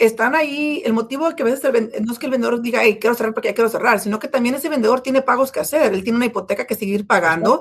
están 0.00 0.34
ahí, 0.34 0.82
el 0.86 0.94
motivo 0.94 1.28
que 1.36 1.42
a 1.42 1.46
veces 1.46 1.62
no 2.00 2.12
es 2.12 2.18
que 2.18 2.26
el 2.26 2.32
vendedor 2.32 2.62
diga, 2.62 2.80
hey, 2.82 2.96
quiero 2.98 3.14
cerrar 3.14 3.34
porque 3.34 3.48
ya 3.48 3.54
quiero 3.54 3.68
cerrar, 3.68 4.00
sino 4.00 4.18
que 4.18 4.28
también 4.28 4.54
ese 4.54 4.70
vendedor 4.70 5.02
tiene 5.02 5.20
pagos 5.20 5.52
que 5.52 5.60
hacer, 5.60 5.92
él 5.92 6.02
tiene 6.02 6.16
una 6.16 6.26
hipoteca 6.26 6.66
que 6.66 6.74
seguir 6.74 7.06
pagando, 7.06 7.60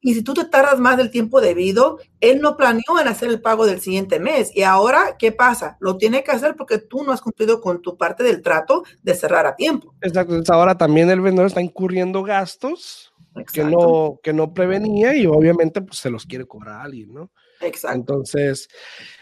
y 0.00 0.14
si 0.14 0.22
tú 0.22 0.32
te 0.32 0.44
tardas 0.44 0.78
más 0.78 0.96
del 0.96 1.10
tiempo 1.10 1.40
debido, 1.40 1.98
él 2.20 2.40
no 2.40 2.56
planeó 2.56 3.00
en 3.00 3.08
hacer 3.08 3.28
el 3.28 3.40
pago 3.40 3.66
del 3.66 3.80
siguiente 3.80 4.20
mes, 4.20 4.52
y 4.54 4.62
ahora, 4.62 5.16
¿qué 5.18 5.32
pasa? 5.32 5.76
Lo 5.80 5.96
tiene 5.96 6.22
que 6.22 6.30
hacer 6.30 6.54
porque 6.54 6.78
tú 6.78 7.02
no 7.02 7.10
has 7.10 7.20
cumplido 7.20 7.60
con 7.60 7.82
tu 7.82 7.96
parte 7.96 8.22
del 8.22 8.40
trato 8.40 8.84
de 9.02 9.14
cerrar 9.14 9.46
a 9.46 9.56
tiempo. 9.56 9.92
Exacto, 10.00 10.34
entonces 10.34 10.54
ahora 10.54 10.78
también 10.78 11.10
el 11.10 11.20
vendedor 11.20 11.48
está 11.48 11.60
incurriendo 11.60 12.22
gastos 12.22 13.12
que 13.52 13.64
no, 13.64 14.20
que 14.22 14.32
no 14.32 14.52
prevenía 14.54 15.14
y 15.14 15.26
obviamente 15.26 15.80
pues, 15.82 15.98
se 15.98 16.10
los 16.10 16.26
quiere 16.26 16.46
cobrar 16.46 16.80
a 16.80 16.82
alguien, 16.82 17.12
¿no? 17.12 17.30
Exacto. 17.60 17.96
Entonces, 17.96 18.68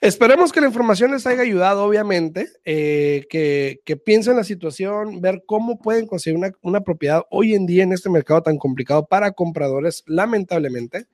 esperemos 0.00 0.52
que 0.52 0.60
la 0.60 0.68
información 0.68 1.10
les 1.10 1.26
haya 1.26 1.42
ayudado, 1.42 1.84
obviamente, 1.84 2.48
eh, 2.64 3.26
que, 3.28 3.80
que, 3.84 3.96
piensen 3.96 4.36
la 4.36 4.44
situación, 4.44 5.20
ver 5.20 5.42
cómo 5.44 5.78
pueden 5.78 6.06
conseguir 6.06 6.38
una, 6.38 6.52
una, 6.62 6.82
propiedad 6.82 7.24
hoy 7.30 7.54
en 7.54 7.66
día 7.66 7.82
en 7.82 7.92
este 7.92 8.10
mercado 8.10 8.42
tan 8.42 8.56
complicado 8.56 9.06
para 9.06 9.32
compradores, 9.32 10.04
lamentablemente. 10.06 11.06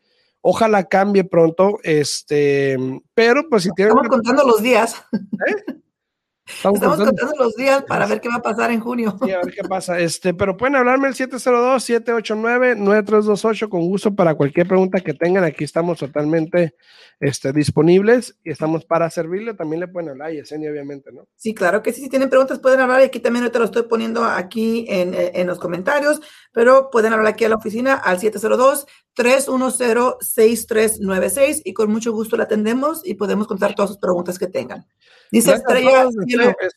Ojalá 0.42 0.85
cambie 0.85 1.24
pronto, 1.24 1.78
este, 1.83 2.76
pero 3.14 3.48
pues 3.48 3.62
si 3.62 3.70
tienen... 3.70 3.92
Estamos 3.92 4.11
contando 4.11 4.44
los 4.44 4.62
días. 4.62 5.02
¿Eh? 5.14 5.74
Estamos, 6.46 6.78
contando, 6.78 7.33
los 7.38 7.57
días 7.57 7.85
para 7.85 8.07
ver 8.07 8.20
qué 8.20 8.28
va 8.28 8.35
a 8.35 8.42
pasar 8.42 8.70
en 8.70 8.80
junio. 8.80 9.16
Sí, 9.24 9.33
a 9.33 9.38
ver 9.38 9.54
qué 9.54 9.62
pasa. 9.66 9.98
Este, 9.98 10.35
pero 10.35 10.59
pueden 10.59 10.76
hablarme 10.76 11.09
el 11.09 11.14
702-789-9328 11.14 13.70
con 13.70 13.88
gusto 13.88 14.14
para 14.14 14.35
cualquier 14.35 14.68
pregunta 14.68 15.00
que 15.00 15.14
tengan. 15.14 15.42
Aquí 15.44 15.64
estamos 15.64 15.98
totalmente 15.98 16.74
este, 17.18 17.54
disponibles 17.54 18.37
y 18.44 18.50
estamos 18.50 18.85
para 18.85 19.09
servirle. 19.09 19.54
También 19.54 19.80
le 19.80 19.88
pueden 19.88 20.11
hablar, 20.11 20.33
Yesenia, 20.33 20.70
obviamente, 20.70 21.12
¿no? 21.12 21.26
Sí, 21.35 21.54
claro 21.54 21.83
que 21.83 21.94
sí. 21.94 22.02
Si 22.02 22.11
tienen 22.11 22.28
preguntas, 22.28 22.59
pueden 22.59 22.80
hablar. 22.80 23.00
Y 23.00 23.04
aquí 23.04 23.20
también 23.20 23.50
te 23.50 23.59
lo 23.59 23.64
estoy 23.64 23.85
poniendo 23.85 24.22
aquí 24.22 24.85
en, 24.88 25.14
en 25.14 25.46
los 25.46 25.59
comentarios, 25.59 26.20
pero 26.55 26.88
pueden 26.90 27.12
hablar 27.12 27.35
aquí 27.35 27.45
a 27.45 27.51
la 27.51 27.57
oficina 27.57 27.95
al 27.95 28.19
702 28.19 28.87
310-6396 29.17 31.62
y 31.64 31.73
con 31.73 31.90
mucho 31.90 32.12
gusto 32.12 32.37
la 32.37 32.45
atendemos 32.45 33.01
y 33.05 33.14
podemos 33.14 33.47
contar 33.47 33.75
todas 33.75 33.90
sus 33.90 33.99
preguntas 33.99 34.38
que 34.38 34.47
tengan. 34.47 34.87
Dice 35.31 35.55
Estrella, 35.55 36.05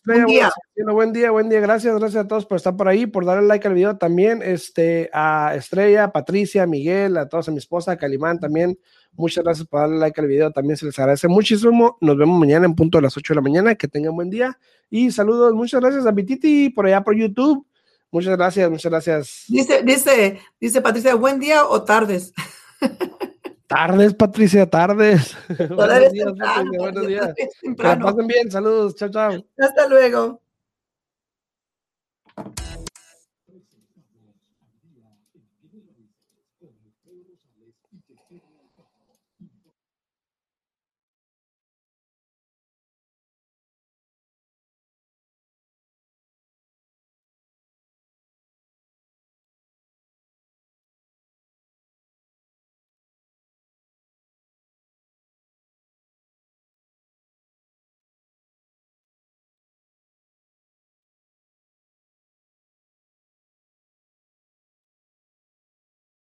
buen, 0.06 0.26
día. 0.26 0.50
buen 0.92 1.14
día, 1.14 1.32
buen 1.32 1.50
día. 1.50 1.60
Gracias, 1.60 1.98
gracias 1.98 2.26
a 2.26 2.28
todos 2.28 2.46
por 2.46 2.58
estar 2.58 2.76
por 2.76 2.88
ahí, 2.88 3.06
por 3.06 3.26
darle 3.26 3.48
like 3.48 3.68
al 3.68 3.74
video 3.74 3.98
también. 3.98 4.42
Este, 4.44 5.10
a 5.14 5.54
Estrella, 5.56 6.12
Patricia, 6.12 6.66
Miguel, 6.66 7.18
a 7.18 7.28
todos, 7.28 7.50
a 7.50 7.52
mi 7.52 7.58
esposa, 7.58 7.98
Calimán 7.98 8.40
también. 8.40 8.80
Muchas 9.14 9.44
gracias 9.44 9.68
por 9.68 9.82
darle 9.82 9.98
like 9.98 10.22
al 10.22 10.28
video. 10.28 10.52
También 10.52 10.78
se 10.78 10.86
les 10.86 10.98
agradece 10.98 11.28
muchísimo. 11.28 11.98
Nos 12.02 12.18
vemos 12.18 12.40
mañana 12.40 12.66
en 12.66 12.76
punto 12.76 12.98
a 12.98 13.02
las 13.02 13.18
8 13.18 13.34
de 13.34 13.36
la 13.36 13.42
mañana. 13.42 13.76
Que 13.76 13.88
tengan 13.88 14.16
buen 14.16 14.30
día. 14.30 14.58
Y 14.90 15.12
saludos. 15.12 15.54
Muchas 15.54 15.82
gracias 15.82 16.06
a 16.06 16.14
Titi 16.14 16.70
por 16.70 16.86
allá 16.86 17.04
por 17.04 17.16
YouTube. 17.16 17.66
Muchas 18.12 18.38
gracias, 18.38 18.70
muchas 18.70 18.92
gracias. 18.92 19.44
Dice, 19.48 19.84
dice, 19.84 20.40
dice 20.60 20.82
Patricia, 20.82 21.16
buen 21.16 21.40
día 21.40 21.66
o 21.66 21.84
tardes. 21.84 22.34
Tardes, 23.68 24.14
Patricia, 24.14 24.66
tardes. 24.70 25.36
buenos 25.70 26.12
días, 26.14 26.34
buenos 26.78 27.06
días. 27.06 27.34
Que 27.62 27.74
pasen 27.76 28.28
bien, 28.28 28.50
saludos, 28.50 28.96
chao, 28.96 29.10
chao. 29.10 29.46
Hasta 29.58 29.88
luego. 29.90 30.42